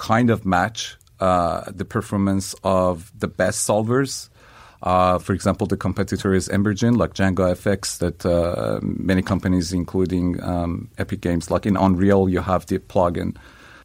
kind 0.00 0.30
of 0.30 0.46
match 0.46 0.96
uh, 1.20 1.70
the 1.70 1.84
performance 1.84 2.54
of 2.64 3.12
the 3.18 3.28
best 3.28 3.68
solvers. 3.68 4.30
Uh, 4.82 5.18
for 5.18 5.34
example, 5.34 5.66
the 5.66 5.76
competitor 5.76 6.32
is 6.32 6.48
Embergen, 6.48 6.96
like 6.96 7.12
JangaFX, 7.12 7.98
that 7.98 8.24
uh, 8.24 8.80
many 8.82 9.20
companies, 9.20 9.74
including 9.74 10.42
um, 10.42 10.88
Epic 10.96 11.20
Games, 11.20 11.50
like 11.50 11.66
in 11.66 11.76
Unreal, 11.76 12.30
you 12.30 12.40
have 12.40 12.64
the 12.66 12.78
plugin. 12.78 13.36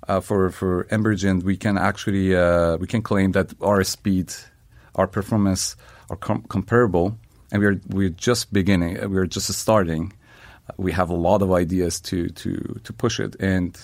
Uh, 0.07 0.21
for 0.21 0.51
for 0.51 0.85
Embergen, 0.85 1.43
we 1.43 1.57
can 1.57 1.77
actually 1.77 2.29
we 2.77 2.87
can 2.87 3.01
claim 3.01 3.33
that 3.33 3.53
our 3.61 3.83
speed 3.83 4.33
our 4.95 5.07
performance 5.07 5.75
are 6.09 6.15
com- 6.15 6.43
comparable, 6.47 7.17
and 7.51 7.61
we're 7.61 7.81
we're 7.89 8.09
just 8.09 8.51
beginning. 8.53 9.01
Uh, 9.01 9.09
we're 9.09 9.27
just 9.27 9.51
starting. 9.53 10.13
We 10.77 10.91
have 10.93 11.09
a 11.09 11.15
lot 11.15 11.41
of 11.41 11.51
ideas 11.51 11.99
to 12.01 12.29
to 12.29 12.79
to 12.83 12.93
push 12.93 13.19
it, 13.19 13.35
and 13.39 13.77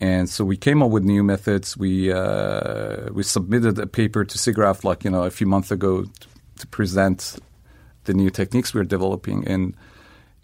and 0.00 0.28
so 0.28 0.44
we 0.44 0.56
came 0.56 0.82
up 0.82 0.90
with 0.90 1.04
new 1.04 1.22
methods. 1.22 1.76
We 1.76 2.10
uh, 2.10 3.12
we 3.12 3.22
submitted 3.22 3.78
a 3.78 3.86
paper 3.86 4.24
to 4.24 4.38
SIGGRAPH 4.38 4.82
like 4.82 5.04
you 5.04 5.10
know 5.10 5.24
a 5.24 5.30
few 5.30 5.46
months 5.46 5.70
ago 5.70 6.04
to, 6.04 6.28
to 6.60 6.66
present 6.66 7.38
the 8.04 8.14
new 8.14 8.30
techniques 8.30 8.72
we're 8.72 8.84
developing, 8.84 9.46
and 9.46 9.74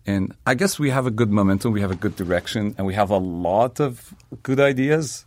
and 0.07 0.35
I 0.47 0.55
guess 0.55 0.79
we 0.79 0.91
have 0.91 1.07
a 1.07 1.11
good 1.11 1.31
momentum. 1.31 1.73
We 1.73 1.81
have 1.81 1.91
a 1.91 1.97
good 1.97 2.17
direction, 2.17 2.75
and 2.77 2.87
we 2.87 2.95
have 2.95 3.11
a 3.11 3.17
lot 3.17 3.81
of 3.81 4.15
good 4.43 4.61
ideas. 4.61 5.25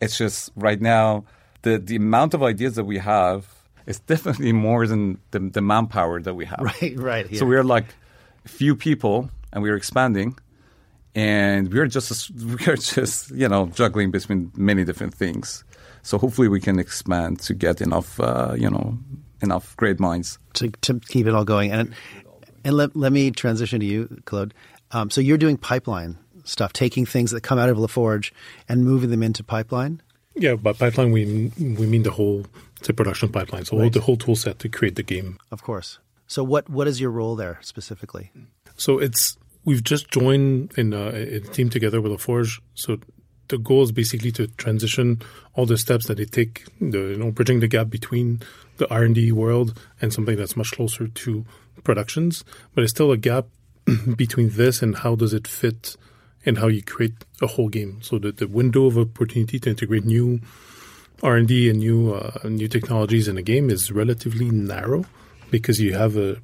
It's 0.00 0.18
just 0.18 0.50
right 0.56 0.80
now 0.80 1.24
the 1.62 1.78
the 1.78 1.96
amount 1.96 2.34
of 2.34 2.42
ideas 2.42 2.74
that 2.74 2.84
we 2.84 2.98
have 2.98 3.46
is 3.86 4.00
definitely 4.12 4.52
more 4.52 4.86
than 4.88 5.18
the, 5.30 5.38
the 5.38 5.60
manpower 5.60 6.20
that 6.20 6.34
we 6.34 6.46
have. 6.46 6.60
Right, 6.60 6.96
right. 6.96 7.26
Here. 7.28 7.38
So 7.38 7.46
we're 7.46 7.64
like 7.64 7.86
few 8.44 8.74
people, 8.74 9.30
and 9.52 9.62
we're 9.62 9.76
expanding, 9.76 10.36
and 11.14 11.72
we're 11.72 11.86
just 11.86 12.30
we're 12.66 12.76
just 12.76 13.30
you 13.30 13.48
know 13.48 13.66
juggling 13.68 14.10
between 14.10 14.52
many 14.56 14.84
different 14.84 15.14
things. 15.14 15.64
So 16.02 16.18
hopefully 16.18 16.48
we 16.48 16.60
can 16.60 16.78
expand 16.78 17.38
to 17.40 17.54
get 17.54 17.80
enough 17.80 18.18
uh, 18.20 18.54
you 18.56 18.70
know 18.70 18.98
enough 19.40 19.76
great 19.76 20.00
minds 20.00 20.38
to, 20.54 20.70
to 20.82 21.00
keep 21.00 21.26
it 21.26 21.34
all 21.34 21.44
going. 21.44 21.72
And 21.72 21.94
and 22.64 22.76
let 22.76 22.96
let 22.96 23.12
me 23.12 23.30
transition 23.30 23.80
to 23.80 23.86
you, 23.86 24.22
Claude. 24.24 24.54
Um, 24.90 25.10
so 25.10 25.20
you're 25.20 25.38
doing 25.38 25.56
pipeline 25.56 26.18
stuff, 26.44 26.72
taking 26.72 27.06
things 27.06 27.30
that 27.30 27.42
come 27.42 27.58
out 27.58 27.68
of 27.68 27.78
La 27.78 27.86
Forge 27.86 28.32
and 28.68 28.84
moving 28.84 29.10
them 29.10 29.22
into 29.22 29.44
pipeline. 29.44 30.02
Yeah, 30.34 30.54
by 30.54 30.72
pipeline 30.72 31.12
we 31.12 31.52
we 31.58 31.86
mean 31.86 32.02
the 32.02 32.10
whole 32.10 32.46
the 32.82 32.92
production 32.92 33.30
pipeline, 33.30 33.64
so 33.64 33.78
right. 33.78 33.92
the 33.92 34.00
whole 34.00 34.16
tool 34.16 34.36
set 34.36 34.58
to 34.60 34.68
create 34.68 34.96
the 34.96 35.02
game. 35.02 35.38
Of 35.50 35.62
course. 35.62 35.98
So 36.26 36.42
what 36.42 36.68
what 36.68 36.88
is 36.88 37.00
your 37.00 37.10
role 37.10 37.36
there 37.36 37.58
specifically? 37.60 38.32
So 38.76 38.98
it's 38.98 39.36
we've 39.64 39.82
just 39.82 40.10
joined 40.10 40.72
in 40.76 40.92
a, 40.92 41.08
a 41.08 41.40
team 41.40 41.70
together 41.70 42.00
with 42.00 42.12
La 42.12 42.18
Forge. 42.18 42.60
So 42.74 42.98
the 43.48 43.58
goal 43.58 43.82
is 43.82 43.92
basically 43.92 44.32
to 44.32 44.46
transition 44.48 45.20
all 45.54 45.66
the 45.66 45.78
steps 45.78 46.06
that 46.06 46.16
they 46.16 46.24
take, 46.24 46.64
the, 46.80 46.98
you 46.98 47.16
know, 47.16 47.30
bridging 47.30 47.60
the 47.60 47.68
gap 47.68 47.90
between 47.90 48.40
the 48.78 48.88
R 48.90 49.02
and 49.02 49.14
D 49.14 49.30
world 49.32 49.78
and 50.00 50.12
something 50.12 50.36
that's 50.36 50.56
much 50.56 50.72
closer 50.72 51.08
to 51.08 51.44
productions. 51.84 52.44
But 52.74 52.84
it's 52.84 52.92
still 52.92 53.12
a 53.12 53.16
gap 53.16 53.46
between 54.16 54.50
this 54.50 54.82
and 54.82 54.96
how 54.96 55.14
does 55.14 55.34
it 55.34 55.46
fit 55.46 55.96
and 56.44 56.58
how 56.58 56.68
you 56.68 56.82
create 56.82 57.24
a 57.40 57.46
whole 57.46 57.68
game. 57.68 58.00
So 58.02 58.18
the, 58.18 58.32
the 58.32 58.48
window 58.48 58.86
of 58.86 58.98
opportunity 58.98 59.58
to 59.60 59.70
integrate 59.70 60.04
new 60.04 60.40
R 61.22 61.36
and 61.36 61.46
D 61.46 61.70
and 61.70 61.78
new 61.78 62.14
uh, 62.14 62.32
new 62.44 62.68
technologies 62.68 63.28
in 63.28 63.38
a 63.38 63.42
game 63.42 63.70
is 63.70 63.92
relatively 63.92 64.50
narrow 64.50 65.04
because 65.50 65.80
you 65.80 65.94
have 65.94 66.16
a, 66.16 66.38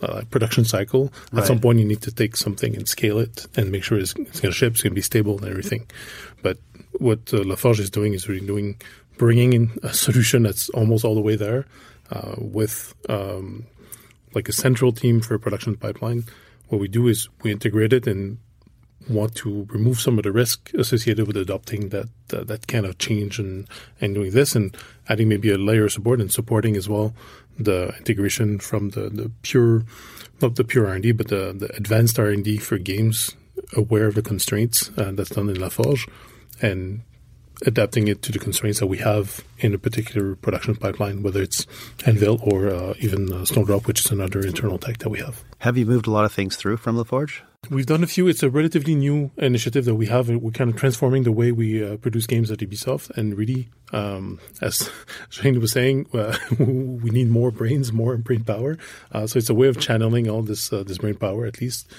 a 0.00 0.24
production 0.26 0.64
cycle. 0.64 1.12
Right. 1.32 1.42
At 1.42 1.46
some 1.46 1.60
point, 1.60 1.78
you 1.78 1.84
need 1.84 2.02
to 2.02 2.12
take 2.12 2.36
something 2.36 2.74
and 2.76 2.88
scale 2.88 3.18
it 3.18 3.46
and 3.56 3.70
make 3.70 3.84
sure 3.84 3.98
it's, 3.98 4.14
it's 4.16 4.40
going 4.40 4.52
to 4.52 4.58
ship, 4.58 4.74
it's 4.74 4.82
going 4.82 4.92
to 4.92 4.94
be 4.94 5.02
stable, 5.02 5.38
and 5.38 5.48
everything. 5.48 5.86
But 6.42 6.58
what 6.98 7.32
uh, 7.32 7.42
La 7.44 7.56
Forge 7.56 7.80
is 7.80 7.90
doing 7.90 8.14
is 8.14 8.28
really 8.28 8.46
doing 8.46 8.80
bringing 9.18 9.52
in 9.52 9.70
a 9.82 9.94
solution 9.94 10.42
that's 10.42 10.68
almost 10.70 11.04
all 11.04 11.14
the 11.14 11.20
way 11.20 11.36
there 11.36 11.64
uh, 12.10 12.34
with 12.36 12.94
um, 13.08 13.66
like 14.34 14.48
a 14.48 14.52
central 14.52 14.92
team 14.92 15.20
for 15.20 15.34
a 15.34 15.38
production 15.38 15.76
pipeline. 15.76 16.24
What 16.68 16.80
we 16.80 16.88
do 16.88 17.08
is 17.08 17.28
we 17.42 17.50
integrate 17.50 17.92
it 17.92 18.06
and 18.06 18.38
want 19.08 19.34
to 19.36 19.66
remove 19.70 20.00
some 20.00 20.18
of 20.18 20.24
the 20.24 20.32
risk 20.32 20.72
associated 20.74 21.26
with 21.26 21.36
adopting 21.36 21.90
that 21.90 22.08
uh, 22.32 22.42
that 22.42 22.66
kind 22.66 22.84
of 22.84 22.98
change 22.98 23.38
and 23.38 23.68
and 24.00 24.14
doing 24.14 24.32
this 24.32 24.56
and 24.56 24.76
adding 25.08 25.28
maybe 25.28 25.50
a 25.50 25.58
layer 25.58 25.84
of 25.84 25.92
support 25.92 26.20
and 26.20 26.32
supporting 26.32 26.76
as 26.76 26.88
well 26.88 27.14
the 27.58 27.94
integration 27.98 28.58
from 28.58 28.90
the, 28.90 29.08
the 29.08 29.30
pure 29.42 29.84
not 30.40 30.56
the 30.56 30.64
pure 30.64 30.86
R&D 30.86 31.12
but 31.12 31.28
the, 31.28 31.54
the 31.56 31.74
advanced 31.76 32.18
R&D 32.18 32.58
for 32.58 32.78
games 32.78 33.36
aware 33.74 34.06
of 34.06 34.14
the 34.14 34.22
constraints 34.22 34.90
uh, 34.98 35.12
that's 35.14 35.30
done 35.30 35.48
in 35.48 35.58
La 35.58 35.68
Forge 35.68 36.06
and 36.60 37.02
adapting 37.64 38.08
it 38.08 38.22
to 38.22 38.32
the 38.32 38.38
constraints 38.38 38.80
that 38.80 38.86
we 38.86 38.98
have 38.98 39.44
in 39.58 39.72
a 39.72 39.78
particular 39.78 40.36
production 40.36 40.76
pipeline, 40.76 41.22
whether 41.22 41.40
it's 41.40 41.66
Anvil 42.04 42.38
or 42.42 42.68
uh, 42.68 42.94
even 42.98 43.32
uh, 43.32 43.44
Snowdrop, 43.44 43.86
which 43.86 44.04
is 44.04 44.10
another 44.10 44.40
internal 44.40 44.78
tech 44.78 44.98
that 44.98 45.08
we 45.08 45.20
have. 45.20 45.42
Have 45.60 45.78
you 45.78 45.86
moved 45.86 46.06
a 46.06 46.10
lot 46.10 46.24
of 46.24 46.32
things 46.32 46.56
through 46.56 46.76
from 46.76 46.96
La 46.96 47.04
Forge? 47.04 47.42
We've 47.70 47.86
done 47.86 48.02
a 48.02 48.06
few. 48.06 48.28
It's 48.28 48.42
a 48.42 48.50
relatively 48.50 48.94
new 48.94 49.30
initiative 49.36 49.84
that 49.86 49.94
we 49.94 50.06
have. 50.06 50.28
We're 50.28 50.50
kind 50.50 50.70
of 50.70 50.76
transforming 50.76 51.24
the 51.24 51.32
way 51.32 51.52
we 51.52 51.84
uh, 51.84 51.96
produce 51.96 52.26
games 52.26 52.50
at 52.50 52.58
Ubisoft, 52.58 53.10
and 53.10 53.36
really, 53.36 53.68
um, 53.92 54.40
as 54.60 54.90
Shane 55.30 55.60
was 55.60 55.72
saying, 55.72 56.06
uh, 56.12 56.36
we 56.58 57.10
need 57.10 57.30
more 57.30 57.50
brains, 57.50 57.92
more 57.92 58.16
brain 58.16 58.44
power. 58.44 58.76
Uh, 59.12 59.26
so 59.26 59.38
it's 59.38 59.50
a 59.50 59.54
way 59.54 59.68
of 59.68 59.78
channeling 59.80 60.28
all 60.28 60.42
this 60.42 60.72
uh, 60.72 60.82
this 60.84 60.98
brain 60.98 61.16
power, 61.16 61.46
at 61.46 61.60
least, 61.60 61.90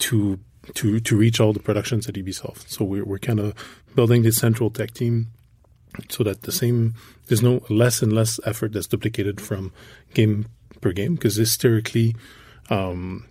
to 0.00 0.38
to 0.74 1.00
to 1.00 1.16
reach 1.16 1.40
all 1.40 1.52
the 1.52 1.60
productions 1.60 2.08
at 2.08 2.14
Ubisoft. 2.14 2.68
So 2.68 2.84
we're 2.84 3.04
we're 3.04 3.18
kind 3.18 3.40
of 3.40 3.54
building 3.94 4.22
this 4.22 4.36
central 4.36 4.70
tech 4.70 4.92
team 4.92 5.28
so 6.08 6.24
that 6.24 6.42
the 6.42 6.52
same 6.52 6.94
there's 7.26 7.42
no 7.42 7.62
less 7.68 8.02
and 8.02 8.12
less 8.12 8.40
effort 8.44 8.72
that's 8.72 8.86
duplicated 8.86 9.40
from 9.40 9.72
game 10.14 10.46
per 10.80 10.92
game 10.92 11.14
because 11.14 11.36
historically 11.36 12.16
um, 12.70 13.26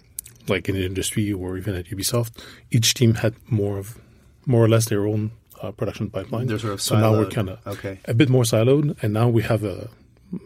like 0.53 0.69
in 0.69 0.75
the 0.75 0.85
industry 0.85 1.25
or 1.41 1.57
even 1.57 1.73
at 1.79 1.85
Ubisoft 1.93 2.31
each 2.75 2.93
team 2.99 3.11
had 3.23 3.33
more 3.59 3.77
of 3.81 3.97
more 4.45 4.63
or 4.65 4.69
less 4.73 4.85
their 4.89 5.05
own 5.07 5.31
uh, 5.61 5.71
production 5.79 6.09
pipeline 6.09 6.47
They're 6.47 6.59
sort 6.65 6.73
of 6.73 6.81
so 6.81 6.93
now 6.99 7.11
we're 7.17 7.29
kind 7.37 7.49
of 7.53 7.57
Okay. 7.73 7.95
a 8.05 8.13
bit 8.13 8.29
more 8.29 8.43
siloed 8.51 8.85
and 9.01 9.13
now 9.13 9.27
we 9.37 9.41
have 9.51 9.63
a 9.63 9.89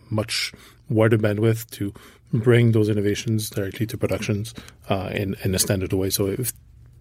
much 0.10 0.54
wider 0.90 1.18
bandwidth 1.18 1.70
to 1.78 1.94
bring 2.34 2.72
those 2.74 2.90
innovations 2.90 3.50
directly 3.50 3.86
to 3.88 3.98
productions 3.98 4.54
uh, 4.90 5.10
in, 5.22 5.36
in 5.46 5.56
a 5.56 5.60
standard 5.60 5.94
way 5.94 6.10
so 6.10 6.28
if 6.28 6.52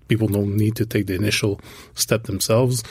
people 0.09 0.29
don't 0.29 0.55
need 0.57 0.75
to 0.77 0.85
take 0.87 1.07
the 1.07 1.15
initial 1.15 1.61
step 1.95 2.25
themselves. 2.25 2.83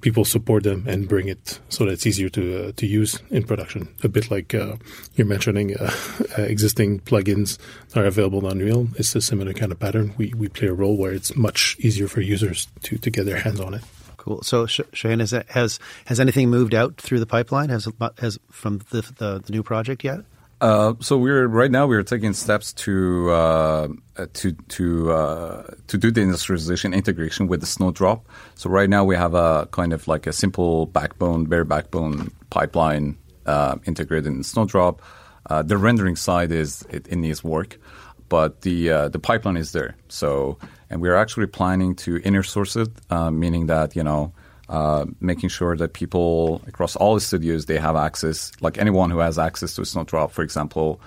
People 0.00 0.24
support 0.24 0.64
them 0.64 0.84
and 0.88 1.08
bring 1.08 1.28
it 1.28 1.60
so 1.68 1.84
that 1.84 1.92
it's 1.92 2.06
easier 2.06 2.28
to 2.30 2.68
uh, 2.68 2.72
to 2.76 2.86
use 2.86 3.20
in 3.30 3.44
production. 3.44 3.88
A 4.02 4.08
bit 4.08 4.30
like 4.30 4.54
uh, 4.54 4.76
you're 5.14 5.26
mentioning 5.26 5.76
uh, 5.76 5.92
uh, 6.38 6.42
existing 6.42 7.00
plugins 7.00 7.58
that 7.90 8.02
are 8.02 8.06
available 8.06 8.46
on 8.46 8.52
Unreal. 8.52 8.88
It's 8.96 9.14
a 9.14 9.20
similar 9.20 9.52
kind 9.52 9.70
of 9.70 9.78
pattern. 9.78 10.14
We 10.16 10.34
we 10.36 10.48
play 10.48 10.68
a 10.68 10.72
role 10.72 10.96
where 10.96 11.12
it's 11.12 11.36
much 11.36 11.76
easier 11.78 12.08
for 12.08 12.20
users 12.20 12.68
to, 12.84 12.98
to 12.98 13.10
get 13.10 13.26
their 13.26 13.38
hands 13.38 13.60
on 13.60 13.74
it. 13.74 13.82
Cool. 14.16 14.42
So, 14.42 14.66
Sh- 14.66 14.82
Shane, 14.92 15.18
has, 15.18 15.32
has 15.48 15.80
has 16.04 16.20
anything 16.20 16.48
moved 16.48 16.74
out 16.74 16.96
through 16.96 17.18
the 17.18 17.26
pipeline? 17.26 17.70
Has 17.70 17.88
has 18.18 18.38
from 18.50 18.78
the 18.90 19.02
the, 19.18 19.42
the 19.44 19.52
new 19.52 19.64
project 19.64 20.04
yet? 20.04 20.20
Uh, 20.62 20.94
so 21.00 21.18
we're 21.18 21.48
right 21.48 21.72
now 21.72 21.88
we're 21.88 22.04
taking 22.04 22.32
steps 22.32 22.72
to 22.72 23.28
uh, 23.32 23.88
uh, 24.16 24.26
to 24.32 24.52
to 24.68 25.10
uh, 25.10 25.62
to 25.88 25.98
do 25.98 26.12
the 26.12 26.20
industrialization 26.20 26.94
integration 26.94 27.48
with 27.48 27.58
the 27.58 27.66
Snowdrop. 27.66 28.24
So 28.54 28.70
right 28.70 28.88
now 28.88 29.02
we 29.02 29.16
have 29.16 29.34
a 29.34 29.66
kind 29.72 29.92
of 29.92 30.06
like 30.06 30.28
a 30.28 30.32
simple 30.32 30.86
backbone, 30.86 31.46
bare 31.46 31.64
backbone 31.64 32.30
pipeline 32.50 33.18
uh, 33.44 33.78
integrated 33.86 34.26
in 34.32 34.44
Snowdrop. 34.44 35.02
The 35.50 35.76
rendering 35.76 36.14
side 36.14 36.52
is 36.52 36.82
it, 36.90 37.08
it 37.08 37.16
needs 37.16 37.42
work, 37.42 37.80
but 38.28 38.60
the 38.60 39.08
the 39.10 39.18
pipeline 39.18 39.56
is 39.56 39.72
there. 39.72 39.96
So 40.06 40.58
and 40.88 41.02
we're 41.02 41.16
actually 41.16 41.48
planning 41.48 41.96
to 41.96 42.20
inner 42.22 42.44
source 42.44 42.76
it, 42.76 42.90
meaning 43.10 43.66
that 43.66 43.96
you 43.96 44.04
know 44.04 44.32
uh, 44.72 45.04
making 45.20 45.50
sure 45.50 45.76
that 45.76 45.92
people 45.92 46.62
across 46.66 46.96
all 46.96 47.14
the 47.14 47.20
studios 47.20 47.66
they 47.66 47.78
have 47.78 47.94
access, 47.94 48.50
like 48.62 48.78
anyone 48.78 49.10
who 49.10 49.18
has 49.18 49.38
access 49.38 49.74
to 49.74 49.84
Snowdrop, 49.84 50.32
for 50.32 50.42
example, 50.42 50.98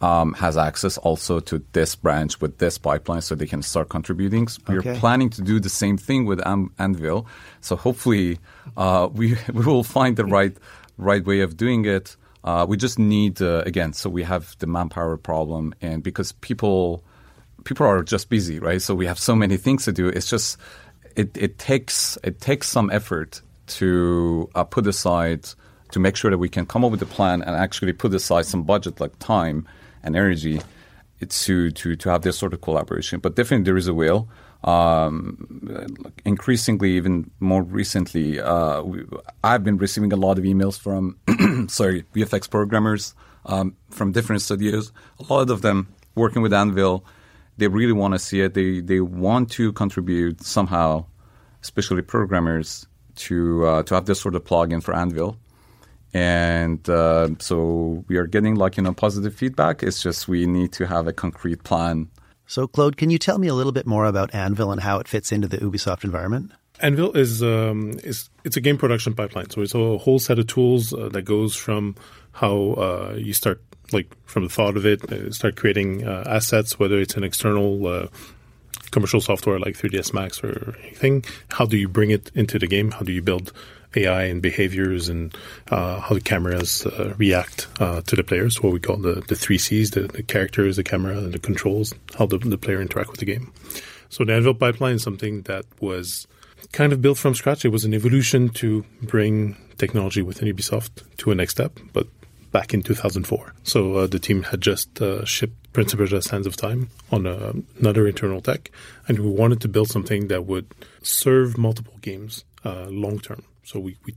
um, 0.00 0.32
has 0.32 0.56
access 0.56 0.96
also 0.96 1.38
to 1.38 1.62
this 1.72 1.94
branch 1.94 2.40
with 2.40 2.56
this 2.56 2.78
pipeline, 2.78 3.20
so 3.20 3.34
they 3.34 3.46
can 3.46 3.60
start 3.60 3.90
contributing. 3.90 4.48
We're 4.66 4.80
planning 4.98 5.28
to 5.28 5.42
do 5.42 5.60
the 5.60 5.68
same 5.68 5.98
thing 5.98 6.24
with 6.24 6.40
Am- 6.46 6.72
Anvil, 6.78 7.26
so 7.60 7.76
hopefully 7.76 8.38
uh, 8.78 9.10
we 9.12 9.36
we 9.52 9.62
will 9.62 9.84
find 9.84 10.16
the 10.16 10.24
right 10.24 10.56
right 10.96 11.24
way 11.24 11.40
of 11.40 11.58
doing 11.58 11.84
it. 11.84 12.16
Uh, 12.44 12.64
we 12.66 12.78
just 12.78 12.98
need 12.98 13.42
uh, 13.42 13.62
again, 13.66 13.92
so 13.92 14.08
we 14.08 14.22
have 14.22 14.56
the 14.58 14.66
manpower 14.66 15.18
problem, 15.18 15.74
and 15.82 16.02
because 16.02 16.32
people 16.32 17.04
people 17.64 17.86
are 17.86 18.02
just 18.02 18.30
busy, 18.30 18.58
right? 18.58 18.80
So 18.80 18.94
we 18.94 19.04
have 19.04 19.18
so 19.18 19.36
many 19.36 19.58
things 19.58 19.84
to 19.84 19.92
do. 19.92 20.08
It's 20.08 20.30
just 20.30 20.56
it, 21.16 21.36
it 21.36 21.58
takes 21.58 22.18
it 22.22 22.40
takes 22.40 22.68
some 22.68 22.90
effort 22.90 23.42
to 23.66 24.50
uh, 24.54 24.64
put 24.64 24.86
aside 24.86 25.48
to 25.92 26.00
make 26.00 26.16
sure 26.16 26.30
that 26.30 26.38
we 26.38 26.48
can 26.48 26.66
come 26.66 26.84
up 26.84 26.90
with 26.90 27.02
a 27.02 27.06
plan 27.06 27.42
and 27.42 27.54
actually 27.54 27.92
put 27.92 28.14
aside 28.14 28.46
some 28.46 28.62
budget 28.62 29.00
like 29.00 29.18
time 29.18 29.66
and 30.02 30.16
energy 30.16 30.60
to 31.28 31.70
to 31.70 31.96
to 31.96 32.10
have 32.10 32.22
this 32.22 32.38
sort 32.38 32.52
of 32.52 32.60
collaboration. 32.60 33.20
But 33.20 33.36
definitely 33.36 33.64
there 33.64 33.76
is 33.76 33.88
a 33.88 33.94
will. 33.94 34.28
Um, 34.64 36.06
increasingly, 36.24 36.92
even 36.92 37.30
more 37.40 37.62
recently, 37.62 38.38
uh, 38.38 38.82
we, 38.82 39.04
I've 39.42 39.64
been 39.64 39.76
receiving 39.76 40.12
a 40.12 40.16
lot 40.16 40.38
of 40.38 40.44
emails 40.44 40.78
from 40.78 41.18
sorry 41.68 42.04
VFX 42.14 42.48
programmers 42.48 43.14
um, 43.46 43.76
from 43.90 44.12
different 44.12 44.42
studios. 44.42 44.92
A 45.18 45.32
lot 45.32 45.50
of 45.50 45.62
them 45.62 45.88
working 46.14 46.42
with 46.42 46.52
Anvil 46.52 47.04
they 47.58 47.68
really 47.68 47.92
want 47.92 48.14
to 48.14 48.18
see 48.18 48.40
it. 48.40 48.54
They 48.54 48.80
they 48.80 49.00
want 49.00 49.50
to 49.52 49.72
contribute 49.72 50.42
somehow, 50.42 51.06
especially 51.62 52.02
programmers, 52.02 52.86
to 53.14 53.66
uh, 53.66 53.82
to 53.84 53.94
have 53.94 54.06
this 54.06 54.20
sort 54.20 54.34
of 54.34 54.44
plugin 54.44 54.82
for 54.82 54.94
Anvil. 54.94 55.36
And 56.14 56.86
uh, 56.90 57.30
so 57.38 58.04
we 58.08 58.16
are 58.16 58.26
getting 58.26 58.56
like 58.56 58.76
you 58.76 58.82
know 58.82 58.92
positive 58.92 59.34
feedback. 59.34 59.82
It's 59.82 60.02
just 60.02 60.28
we 60.28 60.46
need 60.46 60.72
to 60.72 60.86
have 60.86 61.06
a 61.06 61.12
concrete 61.12 61.64
plan. 61.64 62.08
So, 62.46 62.66
Claude, 62.66 62.96
can 62.96 63.08
you 63.08 63.18
tell 63.18 63.38
me 63.38 63.48
a 63.48 63.54
little 63.54 63.72
bit 63.72 63.86
more 63.86 64.04
about 64.04 64.34
Anvil 64.34 64.72
and 64.72 64.80
how 64.80 64.98
it 64.98 65.08
fits 65.08 65.32
into 65.32 65.48
the 65.48 65.58
Ubisoft 65.58 66.04
environment? 66.04 66.52
Anvil 66.80 67.12
is 67.16 67.42
um, 67.42 67.98
is 68.02 68.28
it's 68.44 68.56
a 68.56 68.60
game 68.60 68.76
production 68.76 69.14
pipeline. 69.14 69.48
So 69.50 69.62
it's 69.62 69.74
a 69.74 69.98
whole 69.98 70.18
set 70.18 70.38
of 70.38 70.48
tools 70.48 70.92
uh, 70.92 71.08
that 71.10 71.22
goes 71.22 71.54
from 71.54 71.94
how 72.32 72.72
uh, 72.72 73.14
you 73.16 73.32
start, 73.32 73.62
like 73.92 74.14
from 74.24 74.44
the 74.44 74.48
thought 74.50 74.76
of 74.76 74.84
it, 74.84 75.10
uh, 75.10 75.30
start 75.30 75.56
creating 75.56 76.06
uh, 76.06 76.24
assets, 76.26 76.78
whether 76.78 76.98
it's 76.98 77.16
an 77.16 77.24
external 77.24 77.86
uh, 77.86 78.06
commercial 78.92 79.20
software 79.20 79.58
like 79.58 79.76
3ds 79.76 80.14
Max 80.14 80.42
or 80.44 80.76
anything. 80.82 81.24
How 81.48 81.66
do 81.66 81.76
you 81.76 81.88
bring 81.88 82.10
it 82.10 82.30
into 82.34 82.58
the 82.58 82.68
game? 82.68 82.92
How 82.92 83.00
do 83.00 83.10
you 83.10 83.22
build 83.22 83.52
AI 83.96 84.24
and 84.24 84.40
behaviors 84.40 85.08
and 85.08 85.36
uh, 85.70 86.00
how 86.00 86.14
the 86.14 86.20
cameras 86.20 86.86
uh, 86.86 87.14
react 87.18 87.66
uh, 87.80 88.02
to 88.02 88.14
the 88.14 88.22
players? 88.22 88.62
What 88.62 88.72
we 88.72 88.80
call 88.80 88.98
the 88.98 89.14
the 89.26 89.34
three 89.34 89.58
C's: 89.58 89.90
the, 89.90 90.02
the 90.02 90.22
characters, 90.22 90.76
the 90.76 90.84
camera, 90.84 91.18
and 91.18 91.32
the 91.32 91.38
controls. 91.38 91.92
How 92.16 92.26
the, 92.26 92.38
the 92.38 92.58
player 92.58 92.80
interact 92.80 93.10
with 93.10 93.20
the 93.20 93.26
game. 93.26 93.52
So 94.08 94.24
the 94.24 94.34
Anvil 94.34 94.54
pipeline 94.54 94.96
is 94.96 95.02
something 95.02 95.42
that 95.42 95.64
was 95.80 96.26
kind 96.72 96.92
of 96.92 97.00
built 97.00 97.18
from 97.18 97.34
scratch. 97.34 97.64
It 97.64 97.70
was 97.70 97.84
an 97.84 97.94
evolution 97.94 98.50
to 98.50 98.84
bring 99.00 99.56
technology 99.78 100.22
within 100.22 100.54
Ubisoft 100.54 101.02
to 101.18 101.30
a 101.30 101.34
next 101.34 101.52
step, 101.52 101.78
but 101.92 102.06
back 102.52 102.74
in 102.74 102.82
2004. 102.82 103.54
So 103.64 103.96
uh, 103.96 104.06
the 104.06 104.18
team 104.18 104.42
had 104.44 104.60
just 104.60 105.00
uh, 105.00 105.24
shipped 105.24 105.61
Prince 105.72 105.92
of 105.92 105.98
Persia: 105.98 106.22
Sands 106.22 106.46
of 106.46 106.56
Time 106.56 106.88
on 107.10 107.26
uh, 107.26 107.52
another 107.78 108.06
internal 108.06 108.40
tech, 108.40 108.70
and 109.08 109.18
we 109.18 109.28
wanted 109.28 109.60
to 109.62 109.68
build 109.68 109.88
something 109.88 110.28
that 110.28 110.46
would 110.46 110.66
serve 111.02 111.56
multiple 111.56 111.98
games 112.00 112.44
uh, 112.64 112.86
long 112.88 113.18
term. 113.18 113.42
So 113.64 113.80
we, 113.80 113.96
we 114.04 114.14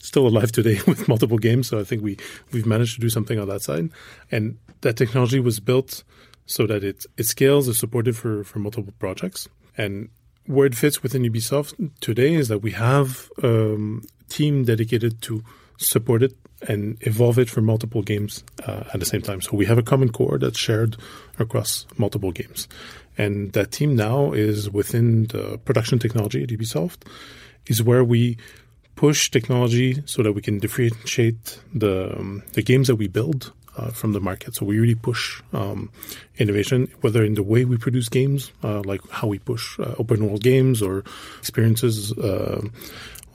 still 0.00 0.26
alive 0.26 0.52
today 0.52 0.80
with 0.86 1.08
multiple 1.08 1.38
games. 1.38 1.68
So 1.68 1.80
I 1.80 1.84
think 1.84 2.02
we 2.02 2.16
we've 2.52 2.66
managed 2.66 2.94
to 2.94 3.00
do 3.00 3.08
something 3.08 3.38
on 3.38 3.48
that 3.48 3.62
side, 3.62 3.90
and 4.30 4.58
that 4.82 4.96
technology 4.96 5.40
was 5.40 5.60
built 5.60 6.04
so 6.46 6.66
that 6.66 6.84
it 6.84 7.06
it 7.16 7.24
scales, 7.24 7.68
is 7.68 7.78
supported 7.78 8.16
for 8.16 8.44
for 8.44 8.58
multiple 8.58 8.92
projects, 8.98 9.48
and 9.76 10.08
where 10.46 10.66
it 10.66 10.74
fits 10.74 11.02
within 11.02 11.22
Ubisoft 11.22 11.90
today 12.00 12.34
is 12.34 12.48
that 12.48 12.58
we 12.58 12.72
have 12.72 13.30
um, 13.42 14.02
a 14.20 14.24
team 14.32 14.64
dedicated 14.64 15.22
to 15.22 15.42
support 15.76 16.22
it 16.22 16.36
and 16.68 16.96
evolve 17.02 17.38
it 17.38 17.50
for 17.50 17.60
multiple 17.60 18.02
games 18.02 18.42
uh, 18.66 18.84
at 18.92 19.00
the 19.00 19.06
same 19.06 19.20
time. 19.20 19.40
So 19.40 19.56
we 19.56 19.66
have 19.66 19.78
a 19.78 19.82
common 19.82 20.10
core 20.10 20.38
that's 20.38 20.58
shared 20.58 20.96
across 21.38 21.86
multiple 21.98 22.32
games, 22.32 22.68
and 23.18 23.52
that 23.52 23.72
team 23.72 23.94
now 23.96 24.32
is 24.32 24.70
within 24.70 25.26
the 25.26 25.58
production 25.64 25.98
technology 25.98 26.42
at 26.42 26.48
Ubisoft, 26.48 27.06
is 27.66 27.82
where 27.82 28.04
we 28.04 28.36
push 28.96 29.30
technology 29.30 30.02
so 30.06 30.22
that 30.22 30.32
we 30.32 30.40
can 30.40 30.58
differentiate 30.58 31.60
the 31.74 32.16
um, 32.16 32.42
the 32.52 32.62
games 32.62 32.86
that 32.88 32.96
we 32.96 33.08
build 33.08 33.52
uh, 33.76 33.90
from 33.90 34.12
the 34.12 34.20
market. 34.20 34.54
So 34.54 34.64
we 34.64 34.78
really 34.78 34.94
push 34.94 35.42
um, 35.52 35.90
innovation, 36.38 36.88
whether 37.00 37.24
in 37.24 37.34
the 37.34 37.42
way 37.42 37.64
we 37.64 37.76
produce 37.76 38.08
games, 38.08 38.52
uh, 38.62 38.82
like 38.84 39.00
how 39.10 39.28
we 39.28 39.38
push 39.38 39.78
uh, 39.80 39.94
open 39.98 40.26
world 40.26 40.42
games 40.42 40.82
or 40.82 41.04
experiences. 41.38 42.12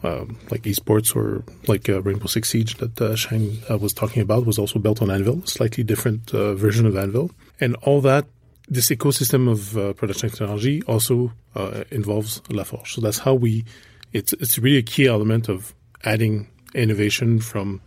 Uh, 0.02 0.24
like 0.50 0.62
esports 0.62 1.14
or 1.14 1.44
like 1.68 1.90
uh, 1.90 2.02
Rainbow 2.02 2.28
Six 2.28 2.50
Siege 2.50 2.78
that 2.78 3.02
uh, 3.02 3.74
uh, 3.74 3.78
was 3.78 3.92
talking 3.92 4.22
about 4.22 4.46
was 4.46 4.58
also 4.58 4.80
built 4.80 5.02
on 5.02 5.12
Anvil, 5.12 5.42
a 5.44 5.48
slightly 5.48 5.84
different 5.84 6.34
uh, 6.34 6.54
version 6.54 6.86
of 6.86 6.96
Anvil, 6.96 7.32
and 7.60 7.76
all 7.84 8.00
that. 8.02 8.26
This 8.70 8.90
ecosystem 8.90 9.52
of 9.52 9.78
uh, 9.78 9.92
production 9.94 10.30
technology 10.30 10.82
also 10.84 11.34
uh, 11.54 11.84
involves 11.92 12.42
La 12.50 12.64
Forge. 12.64 12.94
So 12.94 13.02
that's 13.02 13.20
how 13.20 13.34
we. 13.34 13.66
It's 14.14 14.32
it's 14.34 14.58
really 14.58 14.78
a 14.78 14.84
key 14.84 15.06
element 15.08 15.50
of 15.50 15.76
adding 16.06 16.48
innovation 16.74 17.42
from 17.42 17.82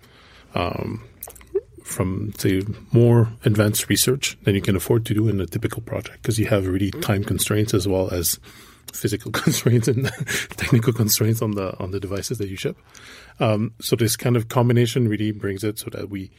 um, 0.55 1.03
from 1.83 2.33
say 2.39 2.63
more 2.93 3.29
advanced 3.45 3.89
research 3.89 4.37
than 4.43 4.55
you 4.55 4.61
can 4.61 4.77
afford 4.77 5.05
to 5.07 5.15
do 5.15 5.29
in 5.29 5.41
a 5.41 5.47
typical 5.47 5.83
project 5.83 6.23
because 6.23 6.39
you 6.39 6.47
have 6.47 6.67
really 6.67 6.91
time 6.91 7.25
constraints 7.25 7.75
as 7.75 7.87
well 7.89 8.11
as 8.11 8.39
physical 8.93 9.31
constraints 9.43 9.89
and 9.89 10.07
technical 10.57 10.93
constraints 10.93 11.43
on 11.43 11.53
the 11.53 11.79
on 11.79 11.91
the 11.91 12.01
devices 12.01 12.39
that 12.39 12.49
you 12.49 12.57
ship. 12.57 12.77
Um, 13.41 13.75
so 13.81 13.97
this 13.97 14.17
kind 14.17 14.37
of 14.37 14.49
combination 14.49 15.09
really 15.09 15.33
brings 15.33 15.65
it 15.65 15.79
so 15.79 15.91
that 15.91 16.09
we 16.11 16.31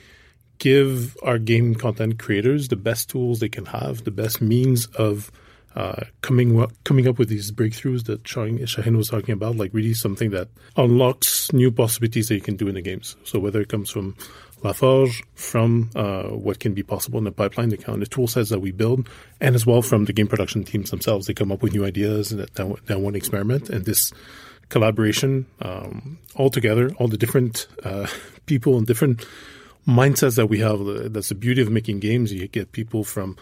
give 0.60 1.18
our 1.24 1.38
game 1.38 1.76
content 1.76 2.20
creators 2.20 2.68
the 2.68 2.76
best 2.76 3.10
tools 3.10 3.40
they 3.40 3.50
can 3.50 3.66
have, 3.66 4.04
the 4.04 4.12
best 4.12 4.42
means 4.42 4.86
of 4.96 5.32
uh, 5.76 6.04
coming 6.22 6.66
coming 6.84 7.08
up 7.08 7.18
with 7.18 7.30
these 7.30 7.52
breakthroughs 7.52 8.06
that 8.06 8.28
Shahin 8.28 8.98
was 8.98 9.10
talking 9.10 9.34
about, 9.34 9.56
like 9.56 9.74
really 9.74 9.94
something 9.94 10.30
that 10.32 10.50
unlocks 10.78 11.52
new 11.52 11.72
possibilities 11.72 12.28
that 12.28 12.36
you 12.36 12.42
can 12.42 12.56
do 12.56 12.68
in 12.68 12.76
the 12.76 12.82
games. 12.82 13.16
So 13.24 13.40
whether 13.40 13.60
it 13.60 13.70
comes 13.70 13.90
from 13.90 14.16
La 14.62 14.72
Forge, 14.72 15.24
from 15.36 15.90
uh, 15.96 16.24
what 16.24 16.60
can 16.60 16.74
be 16.74 16.84
possible 16.84 17.18
in 17.18 17.26
the 17.26 17.32
pipeline, 17.32 17.70
the 17.70 17.78
kind 17.78 18.02
of 18.02 18.10
tool 18.10 18.28
sets 18.28 18.50
that 18.50 18.60
we 18.60 18.72
build, 18.72 19.10
and 19.42 19.56
as 19.56 19.66
well 19.66 19.82
from 19.82 20.06
the 20.06 20.14
game 20.14 20.28
production 20.28 20.64
teams 20.64 20.92
themselves, 20.92 21.28
they 21.28 21.34
come 21.34 21.52
up 21.52 21.62
with 21.62 21.74
new 21.74 21.86
ideas 21.86 22.30
that 22.30 22.54
that, 22.54 22.86
that 22.86 23.00
want 23.00 23.16
to 23.16 23.18
experiment, 23.18 23.70
and 23.70 23.86
this 23.86 24.14
collaboration 24.70 25.46
um, 25.62 26.18
all 26.36 26.50
together, 26.50 26.92
all 26.98 27.08
the 27.08 27.18
different 27.18 27.68
uh, 27.84 28.08
people 28.46 28.78
and 28.78 28.88
different 28.88 29.26
mindsets 29.88 30.36
that 30.36 30.48
we 30.48 30.60
have. 30.60 30.80
That's 31.12 31.30
the 31.30 31.36
beauty 31.36 31.62
of 31.62 31.70
making 31.70 32.00
games. 32.00 32.32
You 32.32 32.48
get 32.48 32.72
people 32.72 33.04
from 33.04 33.38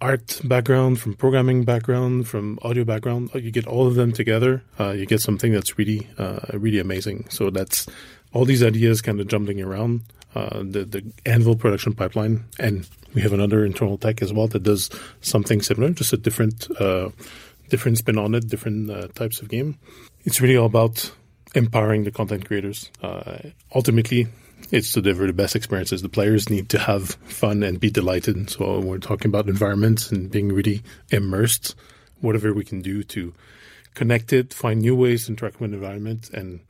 art 0.00 0.40
background, 0.44 1.00
from 1.00 1.14
programming 1.14 1.64
background, 1.64 2.28
from 2.28 2.58
audio 2.62 2.84
background. 2.84 3.30
You 3.34 3.50
get 3.50 3.66
all 3.66 3.86
of 3.86 3.94
them 3.94 4.12
together. 4.12 4.62
Uh, 4.78 4.90
you 4.90 5.06
get 5.06 5.20
something 5.20 5.52
that's 5.52 5.78
really, 5.78 6.06
uh, 6.18 6.40
really 6.52 6.78
amazing. 6.78 7.26
So 7.30 7.50
that's 7.50 7.86
all 8.32 8.44
these 8.44 8.62
ideas 8.62 9.00
kind 9.00 9.20
of 9.20 9.28
jumbling 9.28 9.62
around 9.62 10.02
uh, 10.34 10.58
the 10.58 10.84
the 10.84 11.02
Anvil 11.24 11.56
production 11.56 11.94
pipeline, 11.94 12.44
and 12.58 12.86
we 13.14 13.22
have 13.22 13.32
another 13.32 13.64
internal 13.64 13.96
tech 13.96 14.20
as 14.20 14.32
well 14.32 14.46
that 14.48 14.62
does 14.62 14.90
something 15.22 15.62
similar, 15.62 15.90
just 15.90 16.12
a 16.12 16.18
different, 16.18 16.68
uh, 16.78 17.08
different 17.70 17.96
spin 17.96 18.18
on 18.18 18.34
it, 18.34 18.46
different 18.46 18.90
uh, 18.90 19.08
types 19.14 19.40
of 19.40 19.48
game. 19.48 19.78
It's 20.24 20.40
really 20.42 20.56
all 20.56 20.66
about 20.66 21.10
empowering 21.54 22.04
the 22.04 22.10
content 22.10 22.44
creators. 22.44 22.90
Uh, 23.02 23.38
ultimately, 23.74 24.28
it's 24.70 24.92
to 24.92 25.02
deliver 25.02 25.26
the 25.26 25.32
best 25.32 25.56
experiences. 25.56 26.02
The 26.02 26.08
players 26.08 26.50
need 26.50 26.68
to 26.70 26.78
have 26.78 27.10
fun 27.10 27.62
and 27.62 27.78
be 27.78 27.90
delighted. 27.90 28.50
So 28.50 28.80
we're 28.80 28.98
talking 28.98 29.28
about 29.28 29.48
environments 29.48 30.10
and 30.10 30.30
being 30.30 30.52
really 30.52 30.82
immersed. 31.10 31.74
Whatever 32.20 32.52
we 32.52 32.64
can 32.64 32.80
do 32.80 33.02
to 33.04 33.34
connect 33.94 34.32
it, 34.32 34.54
find 34.54 34.80
new 34.80 34.96
ways 34.96 35.26
to 35.26 35.32
interact 35.32 35.60
with 35.60 35.74
environment, 35.74 36.30
and 36.30 36.60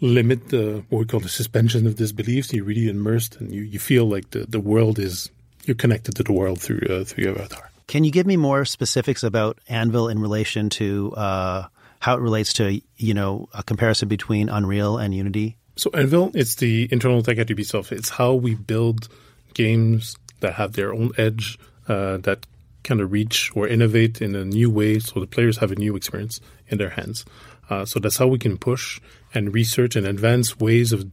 limit 0.00 0.48
the 0.48 0.84
what 0.88 0.98
we 0.98 1.04
call 1.04 1.20
the 1.20 1.28
suspension 1.28 1.86
of 1.86 1.96
disbelief. 1.96 2.46
So 2.46 2.56
you're 2.56 2.64
really 2.64 2.88
immersed, 2.88 3.36
and 3.36 3.52
you, 3.52 3.62
you 3.62 3.78
feel 3.78 4.06
like 4.06 4.30
the, 4.30 4.40
the 4.40 4.60
world 4.60 4.98
is 4.98 5.30
you're 5.64 5.76
connected 5.76 6.16
to 6.16 6.22
the 6.22 6.32
world 6.32 6.60
through 6.60 6.80
uh, 6.88 7.04
through 7.04 7.24
your 7.24 7.38
avatar. 7.38 7.70
Can 7.86 8.04
you 8.04 8.10
give 8.10 8.26
me 8.26 8.36
more 8.36 8.64
specifics 8.64 9.22
about 9.22 9.58
Anvil 9.68 10.08
in 10.08 10.18
relation 10.18 10.68
to 10.70 11.12
uh, 11.16 11.66
how 12.00 12.16
it 12.16 12.20
relates 12.20 12.52
to 12.54 12.80
you 12.96 13.14
know 13.14 13.48
a 13.54 13.62
comparison 13.62 14.08
between 14.08 14.48
Unreal 14.48 14.98
and 14.98 15.14
Unity? 15.14 15.57
So 15.78 15.90
Anvil, 15.94 16.32
it's 16.34 16.56
the 16.56 16.88
internal 16.90 17.22
tech 17.22 17.38
at 17.38 17.46
Ubisoft. 17.46 17.92
It's 17.92 18.08
how 18.08 18.34
we 18.34 18.56
build 18.56 19.08
games 19.54 20.16
that 20.40 20.54
have 20.54 20.72
their 20.72 20.92
own 20.92 21.12
edge, 21.16 21.56
uh, 21.86 22.16
that 22.18 22.46
kind 22.82 23.00
of 23.00 23.12
reach 23.12 23.52
or 23.54 23.68
innovate 23.68 24.20
in 24.20 24.34
a 24.34 24.44
new 24.44 24.70
way, 24.70 24.98
so 24.98 25.20
the 25.20 25.26
players 25.28 25.58
have 25.58 25.70
a 25.70 25.76
new 25.76 25.94
experience 25.94 26.40
in 26.66 26.78
their 26.78 26.90
hands. 26.90 27.24
Uh, 27.70 27.84
so 27.84 28.00
that's 28.00 28.16
how 28.16 28.26
we 28.26 28.40
can 28.40 28.58
push 28.58 29.00
and 29.32 29.54
research 29.54 29.94
and 29.94 30.04
advance 30.04 30.58
ways 30.58 30.92
of 30.92 31.08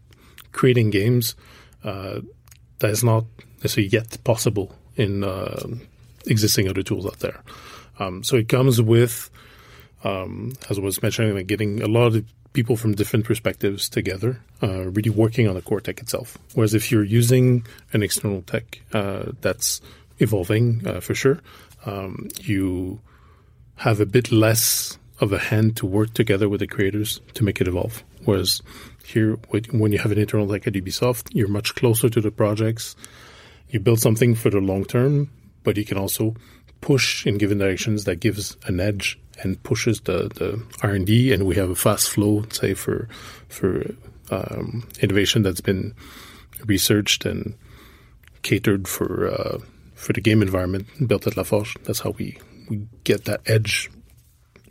creating 0.52 0.90
games 0.90 1.36
uh, 1.84 2.22
that 2.80 2.90
is 2.90 3.04
not 3.04 3.26
necessarily 3.58 3.90
yet 3.90 4.18
possible 4.24 4.76
in 4.96 5.24
uh, 5.24 5.68
existing 6.26 6.68
other 6.68 6.82
tools 6.82 7.06
out 7.06 7.20
there. 7.20 7.44
Um, 8.00 8.24
so 8.24 8.36
it 8.36 8.50
comes 8.50 8.82
with, 8.82 9.30
um, 10.04 10.54
as 10.72 10.80
I 10.80 10.82
was 10.82 11.04
mentioning, 11.04 11.36
like 11.36 11.46
getting 11.46 11.84
a 11.84 11.88
lot 11.88 12.08
of 12.08 12.26
people 12.56 12.76
from 12.76 12.96
different 12.96 13.26
perspectives 13.26 13.88
together, 13.88 14.42
uh, 14.64 14.86
really 14.90 15.12
working 15.12 15.48
on 15.48 15.54
the 15.54 15.62
core 15.62 15.82
tech 15.82 16.00
itself. 16.00 16.38
Whereas 16.56 16.74
if 16.74 16.92
you're 16.92 17.04
using 17.04 17.68
an 17.94 18.02
external 18.02 18.42
tech 18.42 18.82
uh, 18.94 19.34
that's 19.42 19.82
evolving 20.18 20.88
uh, 20.88 21.02
for 21.02 21.14
sure, 21.14 21.40
um, 21.86 22.30
you 22.42 23.00
have 23.76 24.00
a 24.00 24.06
bit 24.06 24.32
less 24.32 24.98
of 25.20 25.32
a 25.32 25.38
hand 25.38 25.78
to 25.78 25.86
work 25.86 26.14
together 26.14 26.50
with 26.50 26.62
the 26.62 26.68
creators 26.68 27.22
to 27.36 27.44
make 27.44 27.62
it 27.62 27.68
evolve. 27.68 28.04
Whereas 28.24 28.62
here, 29.06 29.36
when 29.72 29.92
you 29.92 30.00
have 30.00 30.12
an 30.12 30.18
internal 30.18 30.48
tech 30.48 30.66
at 30.66 30.74
Ubisoft, 30.74 31.28
you're 31.32 31.48
much 31.48 31.76
closer 31.76 32.10
to 32.10 32.22
the 32.22 32.32
projects. 32.32 32.96
You 33.70 33.80
build 33.80 34.00
something 34.00 34.34
for 34.34 34.50
the 34.50 34.60
long 34.60 34.86
term, 34.86 35.30
but 35.64 35.78
you 35.78 35.86
can 35.86 35.98
also 35.98 36.36
push 36.82 37.26
in 37.26 37.38
given 37.38 37.58
directions 37.58 38.06
that 38.06 38.20
gives 38.20 38.58
an 38.66 38.80
edge 38.80 39.20
and 39.42 39.62
pushes 39.64 40.02
the, 40.02 40.30
the 40.36 40.64
R&D 40.82 41.34
and 41.34 41.46
we 41.46 41.56
have 41.56 41.70
a 41.70 41.76
fast 41.76 42.10
flow, 42.10 42.44
say 42.52 42.74
for, 42.74 43.08
for, 43.50 43.84
um, 44.32 44.88
innovation 45.02 45.44
that's 45.44 45.62
been 45.62 45.94
researched 46.66 47.26
and 47.26 47.56
catered 48.42 48.88
for, 48.88 49.28
uh, 49.28 49.58
for 49.96 50.14
the 50.14 50.22
game 50.22 50.42
environment 50.42 50.88
built 51.08 51.28
at 51.28 51.38
La 51.38 51.44
Forge. 51.44 51.76
That's 51.84 52.00
how 52.00 52.12
we, 52.12 52.38
we 52.70 52.88
get 53.04 53.26
that 53.26 53.42
edge 53.46 53.90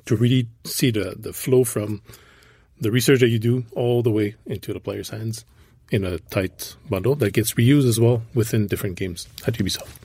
to 0.07 0.17
really 0.17 0.49
see 0.65 0.91
the, 0.91 1.15
the 1.19 1.33
flow 1.33 1.65
from 1.65 2.03
the 2.81 2.91
research 2.91 3.21
that 3.21 3.29
you 3.29 3.39
do 3.39 3.65
all 3.75 4.03
the 4.03 4.11
way 4.11 4.35
into 4.47 4.73
the 4.73 4.81
player's 4.81 5.11
hands 5.11 5.45
in 5.91 6.05
a 6.05 6.19
tight 6.19 6.77
bundle 6.89 7.15
that 7.17 7.33
gets 7.33 7.55
reused 7.55 7.89
as 7.89 8.01
well 8.01 8.23
within 8.35 8.67
different 8.67 8.97
games 8.97 9.29
at 9.47 9.55
Ubisoft. 9.55 9.97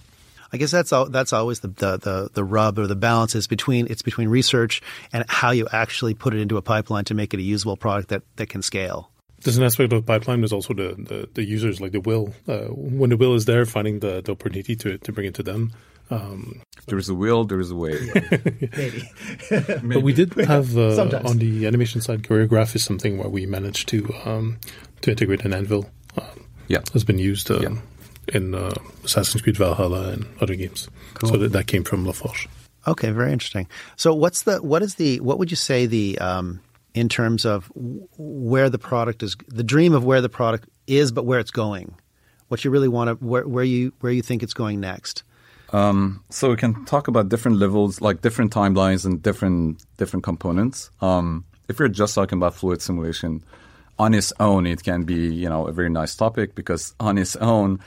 I 0.52 0.58
guess 0.58 0.72
that's 0.72 0.92
all, 0.92 1.10
that's 1.10 1.34
always 1.34 1.60
the, 1.60 1.68
the, 1.68 1.98
the 1.98 2.30
the 2.34 2.44
rub 2.44 2.80
or 2.80 2.88
the 2.88 2.96
balance 2.96 3.36
is 3.36 3.48
between 3.48 3.88
it's 3.90 4.02
between 4.02 4.30
research 4.30 4.82
and 5.14 5.26
how 5.28 5.52
you 5.52 5.68
actually 5.72 6.14
put 6.14 6.34
it 6.34 6.40
into 6.40 6.58
a 6.58 6.62
pipeline 6.62 7.06
to 7.06 7.14
make 7.14 7.34
it 7.34 7.40
a 7.40 7.44
usable 7.44 7.78
product 7.78 8.10
that, 8.10 8.24
that 8.38 8.50
can 8.50 8.62
scale. 8.62 9.12
There's 9.42 9.58
an 9.58 9.64
aspect 9.64 9.94
of 9.94 10.06
the 10.06 10.06
pipeline. 10.06 10.42
There's 10.42 10.52
also 10.52 10.74
the, 10.74 10.96
the, 10.98 11.30
the 11.34 11.44
users, 11.46 11.80
like 11.80 11.94
the 11.94 12.02
will. 12.02 12.34
Uh, 12.48 12.66
when 12.66 13.10
the 13.10 13.18
will 13.18 13.36
is 13.36 13.46
there, 13.46 13.66
finding 13.66 14.00
the, 14.00 14.22
the 14.22 14.34
opportunity 14.34 14.76
to 14.78 14.98
to 14.98 15.12
bring 15.12 15.28
it 15.28 15.36
to 15.36 15.44
them. 15.44 15.72
Um, 16.12 16.64
there 16.88 16.98
is 16.98 17.08
a 17.08 17.14
will, 17.14 17.44
there 17.46 17.60
is 17.60 17.70
a 17.70 17.76
way. 17.76 17.94
Maybe. 18.76 19.04
but 19.52 20.02
we 20.02 20.12
did 20.12 20.34
have 20.34 20.76
uh, 20.76 21.00
on 21.24 21.38
the 21.38 21.68
animation 21.68 22.02
side, 22.02 22.24
Choreograph 22.24 22.76
is 22.76 22.84
something 22.84 23.20
where 23.20 23.30
we 23.30 23.46
managed 23.46 23.88
to 23.90 24.12
um, 24.26 24.58
to 25.02 25.12
integrate 25.12 25.46
an 25.46 25.54
Anvil. 25.54 25.88
Um, 26.18 26.48
yeah, 26.68 26.80
has 26.94 27.04
been 27.04 27.20
used. 27.20 27.52
Um, 27.52 27.62
yeah 27.62 27.76
in 28.30 28.56
uh, 28.56 28.74
Assassin's 29.04 29.42
Creed 29.42 29.58
Valhalla 29.58 30.10
and 30.10 30.26
other 30.42 30.56
games. 30.56 30.88
Cool. 31.16 31.30
So 31.30 31.38
that, 31.38 31.52
that 31.52 31.68
came 31.68 31.84
from 31.84 32.06
La 32.06 32.12
Forge. 32.12 32.48
Okay, 32.88 33.12
very 33.12 33.32
interesting. 33.32 33.68
So 33.98 34.14
what's 34.14 34.44
the 34.44 34.58
what 34.58 34.82
is 34.82 34.96
the 34.96 35.20
what 35.20 35.38
would 35.38 35.52
you 35.52 35.58
say 35.58 35.86
the 35.86 36.18
um, 36.20 36.62
in 36.94 37.10
terms 37.10 37.46
of 37.46 37.72
where 38.18 38.70
the 38.70 38.80
product 38.80 39.22
is 39.22 39.36
the 39.48 39.64
dream 39.64 39.94
of 39.94 40.04
where 40.04 40.22
the 40.22 40.30
product 40.30 40.70
is, 40.88 41.12
but 41.12 41.26
where 41.26 41.40
it's 41.40 41.52
going? 41.52 41.96
What 42.48 42.66
you 42.66 42.72
really 42.72 42.88
want 42.88 43.10
to 43.10 43.26
where, 43.26 43.48
where 43.48 43.64
you 43.64 43.94
where 44.00 44.12
you 44.12 44.22
think 44.22 44.44
it's 44.44 44.54
going 44.54 44.80
next? 44.80 45.24
Um, 45.72 46.24
so 46.30 46.50
we 46.50 46.56
can 46.56 46.84
talk 46.86 47.08
about 47.08 47.30
different 47.30 47.58
levels, 47.58 48.02
like 48.02 48.22
different 48.22 48.52
timelines 48.52 49.06
and 49.06 49.22
different 49.22 49.86
different 49.98 50.24
components. 50.24 50.90
Um, 51.02 51.46
if 51.68 51.78
you're 51.78 51.90
just 51.90 52.16
talking 52.16 52.38
about 52.38 52.56
fluid 52.56 52.82
simulation, 52.82 53.44
on 54.00 54.14
its 54.14 54.34
own, 54.40 54.66
it 54.66 54.82
can 54.82 55.04
be 55.04 55.34
you 55.34 55.50
know 55.50 55.68
a 55.68 55.72
very 55.72 55.90
nice 55.90 56.16
topic 56.16 56.56
because 56.56 56.96
on 57.00 57.18
its 57.18 57.36
own, 57.36 57.80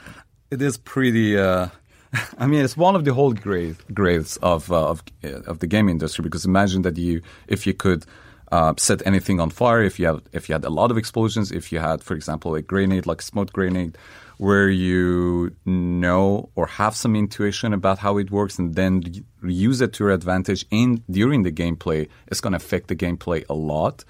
it 0.53 0.61
is 0.61 0.77
pretty. 0.77 1.37
Uh, 1.37 1.67
I 2.37 2.45
mean, 2.47 2.63
it's 2.63 2.77
one 2.77 2.95
of 2.95 3.03
the 3.05 3.13
holy 3.13 3.75
grails 3.93 4.37
of 4.37 4.71
uh, 4.71 4.89
of 4.91 5.03
uh, 5.23 5.41
of 5.51 5.59
the 5.59 5.67
game 5.67 5.89
industry 5.89 6.23
because 6.23 6.45
imagine 6.45 6.83
that 6.83 6.97
you, 6.97 7.21
if 7.47 7.65
you 7.67 7.73
could 7.73 8.05
uh, 8.51 8.73
set 8.77 9.05
anything 9.05 9.39
on 9.39 9.49
fire, 9.49 9.81
if 9.81 9.99
you 9.99 10.05
have 10.05 10.21
if 10.31 10.47
you 10.47 10.53
had 10.53 10.63
a 10.63 10.69
lot 10.69 10.91
of 10.91 10.97
explosions, 10.97 11.51
if 11.51 11.71
you 11.71 11.79
had, 11.79 12.03
for 12.03 12.13
example, 12.13 12.55
a 12.55 12.61
grenade 12.61 13.05
like 13.07 13.21
a 13.21 13.23
smoke 13.23 13.51
grenade, 13.51 13.97
where 14.37 14.69
you 14.69 15.55
know 15.65 16.49
or 16.55 16.67
have 16.67 16.95
some 16.95 17.15
intuition 17.15 17.73
about 17.73 17.97
how 17.97 18.17
it 18.17 18.29
works, 18.29 18.59
and 18.59 18.75
then 18.75 19.01
use 19.43 19.81
it 19.81 19.93
to 19.93 20.03
your 20.03 20.13
advantage 20.13 20.65
in 20.69 21.03
during 21.09 21.43
the 21.43 21.51
gameplay, 21.51 22.07
it's 22.27 22.41
going 22.41 22.53
to 22.53 22.57
affect 22.57 22.87
the 22.89 22.95
gameplay 22.95 23.43
a 23.49 23.55
lot. 23.55 24.05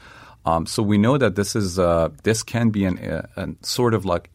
Um, 0.46 0.66
so 0.66 0.84
we 0.84 0.98
know 0.98 1.18
that 1.18 1.36
this 1.36 1.56
is 1.56 1.80
uh, 1.80 2.10
this 2.24 2.44
can 2.44 2.70
be 2.70 2.84
an, 2.84 3.00
a, 3.02 3.30
uh, 3.40 3.46
a 3.46 3.66
sort 3.66 3.94
of 3.94 4.04
like 4.04 4.30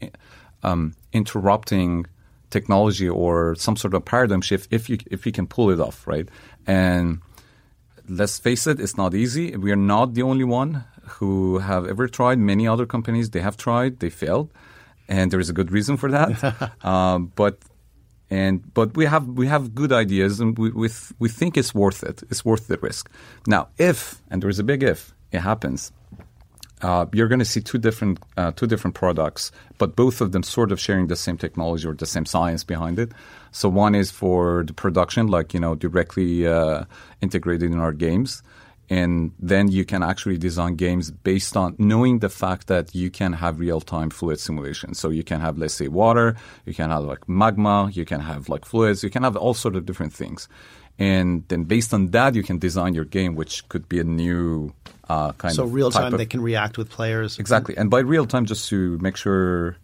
um, 0.63 0.95
interrupting 1.13 2.07
technology 2.51 3.09
or 3.09 3.55
some 3.57 3.77
sort 3.77 3.95
of 3.95 4.05
paradigm 4.05 4.41
shift 4.41 4.73
if 4.73 4.89
you 4.89 4.99
if 5.11 5.27
you 5.27 5.33
can 5.33 5.47
pull 5.47 5.71
it 5.71 5.81
off, 5.81 6.07
right? 6.07 6.29
And 6.67 7.21
let's 8.09 8.39
face 8.39 8.67
it, 8.67 8.81
it's 8.81 8.97
not 8.97 9.15
easy. 9.15 9.57
We 9.57 9.71
are 9.71 9.77
not 9.77 10.15
the 10.15 10.23
only 10.23 10.45
one 10.45 10.85
who 11.03 11.59
have 11.59 11.87
ever 11.87 12.09
tried. 12.09 12.39
Many 12.39 12.67
other 12.67 12.87
companies 12.87 13.31
they 13.31 13.41
have 13.41 13.57
tried, 13.57 14.01
they 14.01 14.11
failed, 14.11 14.51
and 15.09 15.31
there 15.31 15.41
is 15.41 15.51
a 15.51 15.53
good 15.53 15.71
reason 15.71 15.97
for 15.97 16.11
that. 16.11 16.73
um, 16.85 17.33
but 17.35 17.59
and 18.31 18.73
but 18.75 18.97
we 18.97 19.07
have 19.07 19.27
we 19.27 19.47
have 19.47 19.75
good 19.75 19.93
ideas, 19.93 20.41
and 20.41 20.59
we 20.59 20.71
we, 20.71 20.89
th- 20.89 21.13
we 21.19 21.29
think 21.29 21.57
it's 21.57 21.75
worth 21.75 22.03
it. 22.03 22.23
It's 22.31 22.45
worth 22.45 22.69
the 22.69 22.79
risk. 22.79 23.11
Now, 23.47 23.69
if 23.79 24.23
and 24.31 24.43
there 24.43 24.51
is 24.51 24.59
a 24.59 24.65
big 24.65 24.83
if, 24.83 25.15
it 25.33 25.41
happens 25.41 25.93
uh, 26.83 27.07
you're 27.13 27.29
going 27.29 27.39
to 27.39 27.45
see 27.45 27.61
two 27.61 27.79
different 27.79 28.19
uh, 28.37 28.53
two 28.53 28.67
different 28.67 28.95
products, 28.95 29.53
but 29.79 29.97
both 29.97 30.21
of 30.21 30.33
them 30.33 30.43
sort 30.43 30.73
of 30.73 30.81
sharing 30.81 31.09
the 31.09 31.17
same 31.17 31.37
technology 31.37 31.87
or 31.87 31.95
the 31.95 32.07
same 32.07 32.27
science 32.27 32.65
behind 32.65 32.99
it. 32.99 33.13
So 33.51 33.69
one 33.69 33.95
is 33.95 34.11
for 34.11 34.65
the 34.65 34.73
production, 34.73 35.27
like 35.29 35.55
you 35.55 35.61
know, 35.61 35.75
directly 35.75 36.47
uh, 36.47 36.85
integrated 37.21 37.73
in 37.73 37.79
our 37.79 37.93
games, 37.93 38.43
And 38.91 39.33
then 39.39 39.69
you 39.69 39.85
can 39.85 40.03
actually 40.03 40.39
design 40.39 40.77
games 40.77 41.11
based 41.11 41.57
on 41.57 41.77
knowing 41.79 42.21
the 42.21 42.31
fact 42.31 42.69
that 42.69 42.95
you 42.95 43.11
can 43.11 43.35
have 43.35 43.59
real 43.59 43.81
time 43.81 44.11
fluid 44.11 44.41
simulation. 44.41 44.95
So 44.95 45.11
you 45.11 45.23
can 45.23 45.41
have, 45.41 45.59
let's 45.59 45.75
say, 45.75 45.89
water, 45.89 46.37
you 46.65 46.73
can 46.73 46.91
have 46.91 47.05
like 47.05 47.29
magma, 47.29 47.91
you 47.93 48.05
can 48.05 48.21
have 48.21 48.49
like 48.49 48.65
fluids, 48.65 49.03
you 49.03 49.11
can 49.11 49.23
have 49.25 49.37
all 49.37 49.55
sort 49.55 49.77
of 49.77 49.85
different 49.85 50.15
things. 50.15 50.49
And 50.99 51.45
then 51.49 51.65
based 51.65 51.93
on 51.93 52.09
that, 52.09 52.35
you 52.35 52.43
can 52.43 52.59
design 52.59 52.95
your 52.95 53.05
game, 53.05 53.35
which 53.37 53.69
could 53.69 53.89
be 53.89 54.01
a 54.01 54.05
new 54.05 54.73
uh, 55.09 55.33
kind 55.33 55.55
so 55.55 55.65
of. 55.65 55.69
So 55.69 55.75
real 55.75 55.91
time, 55.91 56.13
of, 56.13 56.19
they 56.19 56.27
can 56.27 56.41
react 56.41 56.79
with 56.79 56.91
players. 56.91 57.39
Exactly. 57.39 57.77
And 57.77 57.91
by 57.91 58.01
real 58.01 58.27
time, 58.27 58.47
just 58.47 58.69
to 58.71 58.99
make 58.99 59.17
sure 59.17 59.77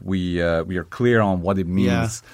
we 0.00 0.42
uh, 0.42 0.64
we 0.64 0.76
are 0.76 0.84
clear 0.84 1.20
on 1.20 1.42
what 1.42 1.58
it 1.58 1.66
means. 1.66 2.22
Yeah. 2.24 2.30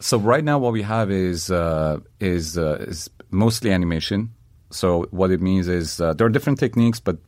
So 0.00 0.18
right 0.18 0.42
now, 0.42 0.58
what 0.58 0.72
we 0.72 0.82
have 0.82 1.10
is 1.10 1.50
uh, 1.50 2.00
is 2.20 2.58
uh, 2.58 2.84
is 2.88 3.10
mostly 3.30 3.70
animation. 3.70 4.30
So 4.70 5.06
what 5.10 5.30
it 5.30 5.40
means 5.40 5.68
is 5.68 6.00
uh, 6.00 6.14
there 6.14 6.26
are 6.26 6.30
different 6.30 6.58
techniques, 6.58 6.98
but 6.98 7.18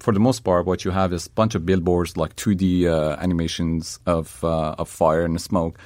for 0.00 0.12
the 0.12 0.20
most 0.20 0.40
part, 0.40 0.66
what 0.66 0.84
you 0.84 0.90
have 0.90 1.12
is 1.12 1.26
a 1.26 1.30
bunch 1.30 1.54
of 1.54 1.64
billboards, 1.64 2.16
like 2.16 2.34
2D 2.36 2.86
uh, 2.86 3.16
animations 3.20 3.98
of 4.06 4.42
uh, 4.42 4.74
of 4.78 4.88
fire 4.88 5.24
and 5.24 5.40
smoke, 5.40 5.78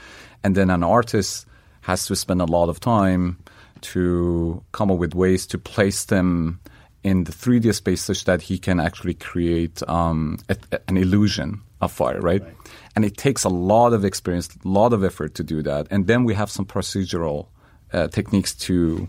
and 0.42 0.54
then 0.54 0.70
an 0.70 0.82
artist 0.82 1.46
has 1.82 2.06
to 2.06 2.16
spend 2.16 2.40
a 2.40 2.44
lot 2.44 2.68
of 2.68 2.80
time 2.80 3.38
to 3.80 4.62
come 4.72 4.90
up 4.90 4.98
with 4.98 5.14
ways 5.14 5.46
to 5.46 5.58
place 5.58 6.06
them 6.06 6.60
in 7.02 7.24
the 7.24 7.32
3D 7.32 7.74
space 7.74 8.02
such 8.02 8.24
that 8.24 8.42
he 8.42 8.58
can 8.58 8.80
actually 8.80 9.14
create 9.14 9.82
um, 9.88 10.38
a, 10.48 10.56
an 10.88 10.96
illusion 10.96 11.62
of 11.80 11.92
fire, 11.92 12.20
right? 12.20 12.42
right? 12.42 12.54
And 12.96 13.04
it 13.04 13.16
takes 13.16 13.44
a 13.44 13.48
lot 13.48 13.92
of 13.92 14.04
experience, 14.04 14.48
a 14.64 14.68
lot 14.68 14.92
of 14.92 15.04
effort 15.04 15.34
to 15.36 15.44
do 15.44 15.62
that. 15.62 15.86
And 15.90 16.06
then 16.06 16.24
we 16.24 16.34
have 16.34 16.50
some 16.50 16.66
procedural 16.66 17.46
uh, 17.92 18.08
techniques 18.08 18.54
to 18.54 19.08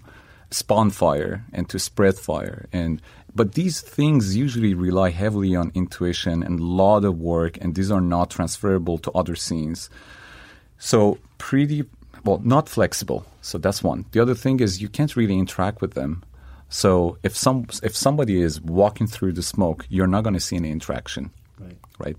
spawn 0.52 0.90
fire 0.90 1.46
and 1.54 1.70
to 1.70 1.80
spread 1.80 2.16
fire. 2.16 2.68
And 2.72 3.02
but 3.36 3.54
these 3.54 3.82
things 3.82 4.36
usually 4.36 4.74
rely 4.74 5.12
heavily 5.12 5.56
on 5.56 5.72
intuition 5.76 6.42
and 6.44 6.60
a 6.60 6.64
lot 6.64 7.06
of 7.06 7.20
work, 7.20 7.58
and 7.62 7.76
these 7.76 7.92
are 7.92 8.02
not 8.02 8.32
transferable 8.32 8.98
to 9.00 9.12
other 9.12 9.36
scenes. 9.36 9.90
So 10.80 11.20
pretty 11.38 11.86
well, 12.24 12.42
not 12.44 12.68
flexible. 12.68 13.26
So 13.42 13.58
that's 13.58 13.84
one. 13.84 14.06
The 14.12 14.20
other 14.20 14.36
thing 14.36 14.60
is 14.60 14.82
you 14.82 14.90
can't 14.90 15.16
really 15.16 15.38
interact 15.38 15.82
with 15.82 15.94
them. 15.94 16.24
So 16.70 17.18
if 17.24 17.36
some 17.36 17.68
if 17.84 17.96
somebody 17.96 18.42
is 18.42 18.62
walking 18.62 19.08
through 19.08 19.34
the 19.34 19.42
smoke, 19.42 19.86
you're 19.90 20.08
not 20.08 20.24
going 20.24 20.36
to 20.36 20.40
see 20.40 20.56
any 20.56 20.72
interaction, 20.72 21.32
right? 21.60 21.78
Right. 21.98 22.18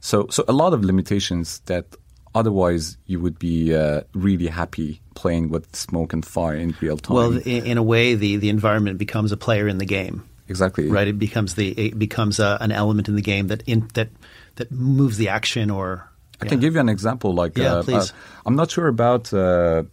So 0.00 0.26
so 0.30 0.44
a 0.48 0.52
lot 0.52 0.74
of 0.74 0.84
limitations 0.84 1.60
that 1.66 1.96
otherwise 2.34 2.98
you 3.06 3.20
would 3.20 3.38
be 3.38 3.74
uh, 3.74 4.02
really 4.12 4.48
happy 4.48 5.00
playing 5.14 5.48
with 5.48 5.74
smoke 5.74 6.12
and 6.12 6.26
fire 6.26 6.56
in 6.56 6.74
real 6.80 6.98
time. 6.98 7.16
Well, 7.16 7.36
in, 7.38 7.66
in, 7.66 7.78
a 7.78 7.82
way, 7.82 8.16
the 8.16 8.36
the 8.36 8.48
environment 8.48 8.98
becomes 8.98 9.32
a 9.32 9.36
player 9.36 9.68
in 9.68 9.78
the 9.78 9.86
game. 9.86 10.28
Exactly. 10.48 10.88
Right. 10.88 11.08
It 11.08 11.18
becomes 11.18 11.54
the 11.54 11.68
it 11.70 11.98
becomes 11.98 12.40
a, 12.40 12.58
an 12.60 12.72
element 12.72 13.08
in 13.08 13.14
the 13.14 13.22
game 13.22 13.46
that 13.46 13.62
in 13.66 13.88
that 13.94 14.10
that 14.56 14.70
moves 14.70 15.16
the 15.16 15.28
action 15.28 15.70
or. 15.70 16.10
I 16.40 16.46
can 16.46 16.58
give 16.58 16.74
you 16.74 16.80
an 16.80 16.88
example. 16.88 17.32
Like, 17.32 17.56
yeah, 17.56 17.76
uh, 17.76 17.82
please. 17.84 18.10
Uh, 18.10 18.14
I'm 18.44 18.56
not 18.56 18.70
sure 18.70 18.88
about. 18.88 19.32
Uh, 19.32 19.84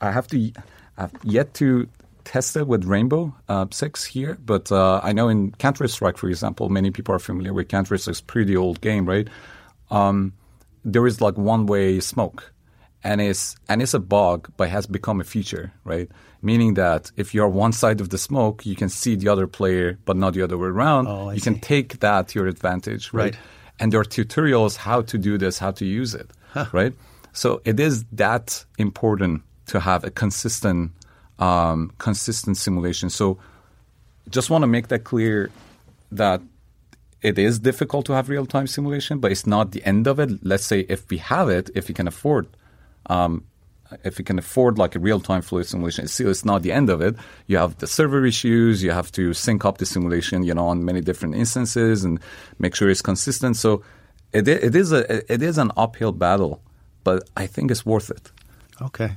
I 0.00 0.10
have 0.10 0.26
to. 0.28 0.50
I've 0.96 1.12
yet 1.22 1.54
to 1.54 1.88
tested 2.24 2.66
with 2.66 2.84
Rainbow 2.84 3.34
uh, 3.48 3.66
Six 3.70 4.04
here, 4.04 4.38
but 4.44 4.72
uh, 4.72 5.00
I 5.02 5.12
know 5.12 5.28
in 5.28 5.52
Counter 5.52 5.86
Strike, 5.88 6.16
for 6.16 6.28
example, 6.28 6.68
many 6.68 6.90
people 6.90 7.14
are 7.14 7.18
familiar 7.18 7.52
with 7.52 7.68
Counter 7.68 7.96
Strike. 7.98 8.12
It's 8.12 8.20
pretty 8.20 8.56
old 8.56 8.80
game, 8.80 9.06
right? 9.06 9.28
Um, 9.90 10.32
there 10.84 11.06
is 11.06 11.20
like 11.20 11.36
one 11.36 11.66
way 11.66 12.00
smoke, 12.00 12.52
and 13.02 13.20
it's 13.20 13.56
and 13.68 13.82
it's 13.82 13.94
a 13.94 14.00
bug, 14.00 14.50
but 14.56 14.68
has 14.68 14.86
become 14.86 15.20
a 15.20 15.24
feature, 15.24 15.72
right? 15.84 16.10
Meaning 16.42 16.74
that 16.74 17.10
if 17.16 17.34
you're 17.34 17.48
one 17.48 17.72
side 17.72 18.00
of 18.00 18.10
the 18.10 18.18
smoke, 18.18 18.66
you 18.66 18.76
can 18.76 18.88
see 18.88 19.16
the 19.16 19.28
other 19.28 19.46
player, 19.46 19.98
but 20.04 20.16
not 20.16 20.34
the 20.34 20.42
other 20.42 20.58
way 20.58 20.68
around. 20.68 21.06
Oh, 21.06 21.30
you 21.30 21.38
see. 21.38 21.50
can 21.50 21.60
take 21.60 22.00
that 22.00 22.28
to 22.28 22.38
your 22.38 22.48
advantage, 22.48 23.12
right? 23.12 23.34
right? 23.34 23.36
And 23.80 23.92
there 23.92 24.00
are 24.00 24.04
tutorials 24.04 24.76
how 24.76 25.02
to 25.02 25.18
do 25.18 25.38
this, 25.38 25.58
how 25.58 25.72
to 25.72 25.84
use 25.84 26.14
it, 26.14 26.30
huh. 26.52 26.66
right? 26.72 26.92
So 27.32 27.60
it 27.64 27.80
is 27.80 28.04
that 28.12 28.64
important 28.78 29.42
to 29.66 29.80
have 29.80 30.04
a 30.04 30.10
consistent 30.10 30.92
um, 31.38 31.92
consistent 31.98 32.56
simulation. 32.56 33.10
So 33.10 33.38
just 34.30 34.50
want 34.50 34.62
to 34.62 34.66
make 34.66 34.88
that 34.88 35.04
clear 35.04 35.50
that 36.12 36.40
it 37.22 37.38
is 37.38 37.58
difficult 37.58 38.06
to 38.06 38.12
have 38.12 38.28
real 38.28 38.46
time 38.46 38.66
simulation, 38.66 39.18
but 39.18 39.32
it's 39.32 39.46
not 39.46 39.72
the 39.72 39.82
end 39.84 40.06
of 40.06 40.18
it. 40.18 40.44
Let's 40.44 40.64
say 40.64 40.80
if 40.88 41.08
we 41.10 41.18
have 41.18 41.48
it, 41.48 41.70
if 41.74 41.88
we 41.88 41.94
can 41.94 42.06
afford, 42.06 42.46
um, 43.06 43.44
if 44.04 44.18
we 44.18 44.24
can 44.24 44.38
afford 44.38 44.78
like 44.78 44.94
a 44.94 44.98
real 44.98 45.20
time 45.20 45.42
fluid 45.42 45.66
simulation, 45.66 46.06
still 46.08 46.30
it's 46.30 46.44
not 46.44 46.62
the 46.62 46.72
end 46.72 46.90
of 46.90 47.00
it. 47.00 47.16
You 47.46 47.56
have 47.56 47.78
the 47.78 47.86
server 47.86 48.24
issues, 48.26 48.82
you 48.82 48.90
have 48.90 49.10
to 49.12 49.32
sync 49.32 49.64
up 49.64 49.78
the 49.78 49.86
simulation, 49.86 50.42
you 50.42 50.54
know, 50.54 50.66
on 50.66 50.84
many 50.84 51.00
different 51.00 51.34
instances 51.34 52.04
and 52.04 52.20
make 52.58 52.74
sure 52.74 52.90
it's 52.90 53.02
consistent. 53.02 53.56
So 53.56 53.82
it, 54.32 54.48
it 54.48 54.74
is 54.74 54.92
a 54.92 55.32
it 55.32 55.42
is 55.42 55.58
an 55.58 55.70
uphill 55.76 56.12
battle, 56.12 56.60
but 57.04 57.28
I 57.36 57.46
think 57.46 57.70
it's 57.70 57.86
worth 57.86 58.10
it. 58.10 58.30
Okay. 58.82 59.12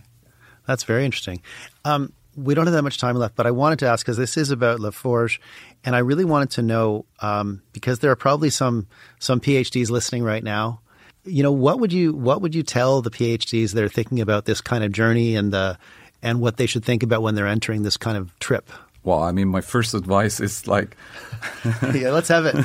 That's 0.67 0.83
very 0.83 1.05
interesting. 1.05 1.41
Um, 1.85 2.13
we 2.35 2.53
don't 2.53 2.67
have 2.67 2.73
that 2.73 2.83
much 2.83 2.99
time 2.99 3.15
left, 3.15 3.35
but 3.35 3.47
I 3.47 3.51
wanted 3.51 3.79
to 3.79 3.87
ask 3.87 4.05
because 4.05 4.17
this 4.17 4.37
is 4.37 4.51
about 4.51 4.79
La 4.79 4.91
Forge, 4.91 5.41
and 5.83 5.95
I 5.95 5.99
really 5.99 6.25
wanted 6.25 6.51
to 6.51 6.61
know 6.61 7.05
um, 7.19 7.63
because 7.73 7.99
there 7.99 8.11
are 8.11 8.15
probably 8.15 8.51
some 8.51 8.87
some 9.19 9.39
PhDs 9.39 9.89
listening 9.89 10.23
right 10.23 10.43
now. 10.43 10.81
You 11.25 11.43
know, 11.43 11.51
what 11.51 11.79
would 11.79 11.91
you 11.91 12.13
what 12.13 12.41
would 12.41 12.53
you 12.53 12.61
tell 12.61 13.01
the 13.01 13.09
PhDs 13.09 13.73
that 13.73 13.83
are 13.83 13.89
thinking 13.89 14.21
about 14.21 14.45
this 14.45 14.61
kind 14.61 14.83
of 14.83 14.91
journey 14.91 15.35
and 15.35 15.51
the 15.51 15.79
and 16.21 16.39
what 16.39 16.57
they 16.57 16.67
should 16.67 16.85
think 16.85 17.01
about 17.01 17.23
when 17.23 17.33
they're 17.35 17.47
entering 17.47 17.81
this 17.81 17.97
kind 17.97 18.17
of 18.17 18.37
trip? 18.39 18.69
Well, 19.03 19.23
I 19.23 19.31
mean, 19.31 19.47
my 19.47 19.61
first 19.61 19.93
advice 19.93 20.39
is 20.39 20.67
like, 20.67 20.95
yeah, 21.93 22.11
let's 22.11 22.27
have 22.27 22.45
it. 22.45 22.55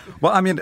well, 0.20 0.32
I 0.32 0.42
mean, 0.42 0.60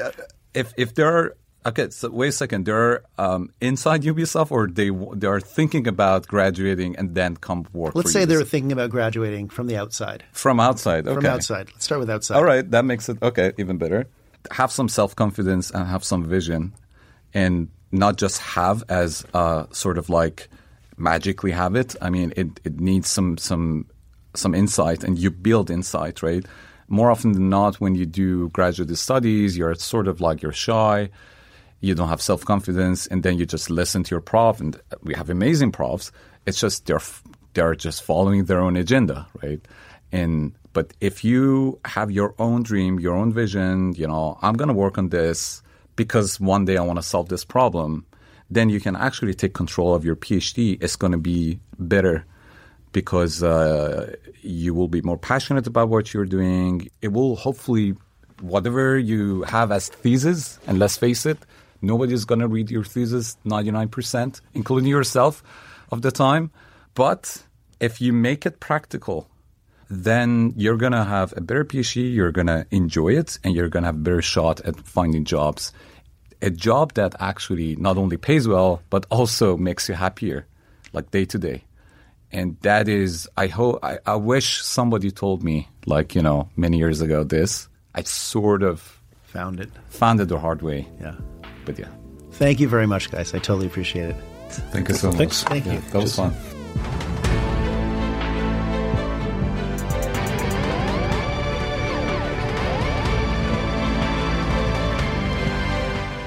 if 0.54 0.72
if 0.76 0.94
there 0.94 1.08
are 1.08 1.36
Okay, 1.64 1.90
so 1.90 2.10
wait 2.10 2.28
a 2.28 2.32
second. 2.32 2.66
They're 2.66 3.02
um, 3.18 3.50
inside 3.60 4.02
Ubisoft, 4.02 4.50
or 4.50 4.66
they 4.66 4.90
they 5.14 5.28
are 5.28 5.40
thinking 5.40 5.86
about 5.86 6.26
graduating 6.26 6.96
and 6.96 7.14
then 7.14 7.36
come 7.36 7.66
work. 7.72 7.94
Let's 7.94 8.12
say 8.12 8.22
Ubisoft? 8.22 8.28
they're 8.28 8.44
thinking 8.44 8.72
about 8.72 8.90
graduating 8.90 9.48
from 9.48 9.68
the 9.68 9.76
outside. 9.76 10.24
From 10.32 10.58
outside, 10.58 11.06
okay. 11.06 11.14
From 11.14 11.26
outside. 11.26 11.68
Let's 11.72 11.84
start 11.84 12.00
with 12.00 12.10
outside. 12.10 12.36
All 12.36 12.44
right, 12.44 12.68
that 12.70 12.84
makes 12.84 13.08
it 13.08 13.22
okay, 13.22 13.52
even 13.58 13.78
better. 13.78 14.08
Have 14.50 14.72
some 14.72 14.88
self 14.88 15.14
confidence 15.14 15.70
and 15.70 15.86
have 15.86 16.02
some 16.02 16.24
vision, 16.24 16.72
and 17.32 17.68
not 17.92 18.16
just 18.16 18.38
have 18.38 18.82
as 18.88 19.24
uh, 19.32 19.66
sort 19.70 19.98
of 19.98 20.10
like 20.10 20.48
magically 20.96 21.52
have 21.52 21.76
it. 21.76 21.94
I 22.02 22.10
mean, 22.10 22.32
it 22.36 22.58
it 22.64 22.80
needs 22.80 23.08
some 23.08 23.38
some 23.38 23.86
some 24.34 24.52
insight, 24.52 25.04
and 25.04 25.16
you 25.16 25.30
build 25.30 25.70
insight, 25.70 26.24
right? 26.24 26.44
More 26.88 27.08
often 27.10 27.32
than 27.32 27.48
not, 27.48 27.76
when 27.76 27.94
you 27.94 28.04
do 28.04 28.48
graduate 28.48 28.94
studies, 28.98 29.56
you're 29.56 29.76
sort 29.76 30.08
of 30.08 30.20
like 30.20 30.42
you're 30.42 30.52
shy 30.52 31.10
you 31.82 31.94
don't 31.94 32.08
have 32.08 32.22
self 32.22 32.44
confidence, 32.44 33.06
and 33.08 33.22
then 33.22 33.36
you 33.38 33.44
just 33.44 33.68
listen 33.68 34.04
to 34.04 34.10
your 34.14 34.22
prof. 34.22 34.60
And 34.60 34.80
we 35.02 35.14
have 35.14 35.28
amazing 35.28 35.72
profs. 35.72 36.10
It's 36.46 36.58
just 36.58 36.86
they're 36.86 37.02
they're 37.54 37.74
just 37.74 38.02
following 38.02 38.46
their 38.46 38.60
own 38.60 38.76
agenda, 38.76 39.26
right? 39.42 39.60
And 40.12 40.54
but 40.72 40.94
if 41.00 41.24
you 41.24 41.80
have 41.84 42.10
your 42.10 42.34
own 42.38 42.62
dream, 42.62 43.00
your 43.00 43.14
own 43.14 43.32
vision, 43.32 43.94
you 43.94 44.06
know, 44.06 44.38
I'm 44.40 44.54
going 44.54 44.68
to 44.68 44.74
work 44.74 44.96
on 44.96 45.10
this 45.10 45.62
because 45.96 46.40
one 46.40 46.64
day 46.64 46.76
I 46.76 46.82
want 46.82 46.98
to 46.98 47.02
solve 47.02 47.28
this 47.28 47.44
problem. 47.44 48.06
Then 48.48 48.68
you 48.68 48.80
can 48.80 48.96
actually 48.96 49.34
take 49.34 49.52
control 49.54 49.94
of 49.94 50.04
your 50.04 50.16
PhD. 50.16 50.82
It's 50.82 50.96
going 50.96 51.12
to 51.12 51.18
be 51.18 51.58
better 51.78 52.24
because 52.92 53.42
uh, 53.42 54.14
you 54.42 54.72
will 54.72 54.88
be 54.88 55.02
more 55.02 55.18
passionate 55.18 55.66
about 55.66 55.88
what 55.88 56.14
you're 56.14 56.26
doing. 56.26 56.88
It 57.00 57.12
will 57.12 57.36
hopefully, 57.36 57.96
whatever 58.40 58.98
you 58.98 59.42
have 59.42 59.72
as 59.72 59.88
thesis, 59.88 60.58
and 60.66 60.78
let's 60.78 60.96
face 60.96 61.26
it, 61.26 61.38
Nobody's 61.82 62.24
going 62.24 62.40
to 62.40 62.48
read 62.48 62.70
your 62.70 62.84
thesis 62.84 63.36
99%, 63.44 64.40
including 64.54 64.88
yourself, 64.88 65.42
of 65.90 66.02
the 66.02 66.12
time. 66.12 66.50
But 66.94 67.42
if 67.80 68.00
you 68.00 68.12
make 68.12 68.46
it 68.46 68.60
practical, 68.60 69.28
then 69.90 70.54
you're 70.56 70.76
going 70.76 70.92
to 70.92 71.04
have 71.04 71.34
a 71.36 71.40
better 71.40 71.64
PhD, 71.64 72.14
you're 72.14 72.32
going 72.32 72.46
to 72.46 72.66
enjoy 72.70 73.10
it, 73.10 73.38
and 73.44 73.54
you're 73.54 73.68
going 73.68 73.82
to 73.82 73.88
have 73.88 73.96
a 73.96 73.98
better 73.98 74.22
shot 74.22 74.60
at 74.60 74.80
finding 74.80 75.24
jobs. 75.24 75.72
A 76.40 76.50
job 76.50 76.94
that 76.94 77.14
actually 77.20 77.76
not 77.76 77.98
only 77.98 78.16
pays 78.16 78.48
well, 78.48 78.82
but 78.88 79.04
also 79.10 79.56
makes 79.56 79.88
you 79.88 79.94
happier, 79.94 80.46
like 80.92 81.10
day 81.10 81.24
to 81.26 81.38
day. 81.38 81.64
And 82.32 82.56
that 82.62 82.88
is, 82.88 83.28
I 83.36 83.48
hope, 83.48 83.80
I, 83.82 83.98
I 84.06 84.16
wish 84.16 84.62
somebody 84.62 85.10
told 85.10 85.42
me, 85.42 85.68
like, 85.84 86.14
you 86.14 86.22
know, 86.22 86.48
many 86.56 86.78
years 86.78 87.02
ago, 87.02 87.24
this. 87.24 87.68
I 87.94 88.02
sort 88.02 88.62
of 88.62 89.00
found 89.24 89.60
it. 89.60 89.70
Found 89.90 90.20
it 90.20 90.28
the 90.28 90.38
hard 90.38 90.62
way. 90.62 90.88
Yeah. 91.00 91.16
But 91.64 91.78
yeah. 91.78 91.88
Thank 92.32 92.60
you 92.60 92.68
very 92.68 92.86
much, 92.86 93.10
guys. 93.10 93.34
I 93.34 93.38
totally 93.38 93.66
appreciate 93.66 94.10
it. 94.10 94.16
Thank 94.48 94.88
you 94.88 94.94
so 94.94 95.08
much. 95.08 95.16
Thanks. 95.18 95.42
Thank 95.44 95.66
yeah, 95.66 95.74
you. 95.74 95.80
That 95.80 96.02
was 96.02 96.16
fun. 96.16 96.34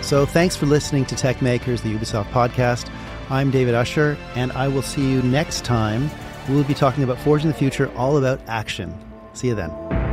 So, 0.02 0.24
thanks 0.28 0.56
for 0.56 0.68
listening 0.68 1.06
to 1.06 1.16
Tech 1.16 1.42
Makers, 1.42 1.82
the 1.82 1.92
Ubisoft 1.92 2.26
podcast. 2.26 2.92
I'm 3.32 3.50
David 3.50 3.74
Usher, 3.74 4.16
and 4.36 4.52
I 4.52 4.68
will 4.68 4.84
see 4.84 5.12
you 5.12 5.24
next 5.24 5.66
time. 5.66 6.12
We'll 6.48 6.64
be 6.64 6.76
talking 6.76 7.04
about 7.04 7.18
Forging 7.18 7.48
the 7.48 7.56
Future, 7.56 7.92
all 7.96 8.18
about 8.18 8.40
action. 8.48 8.96
See 9.34 9.48
you 9.48 9.56
then. 9.56 10.05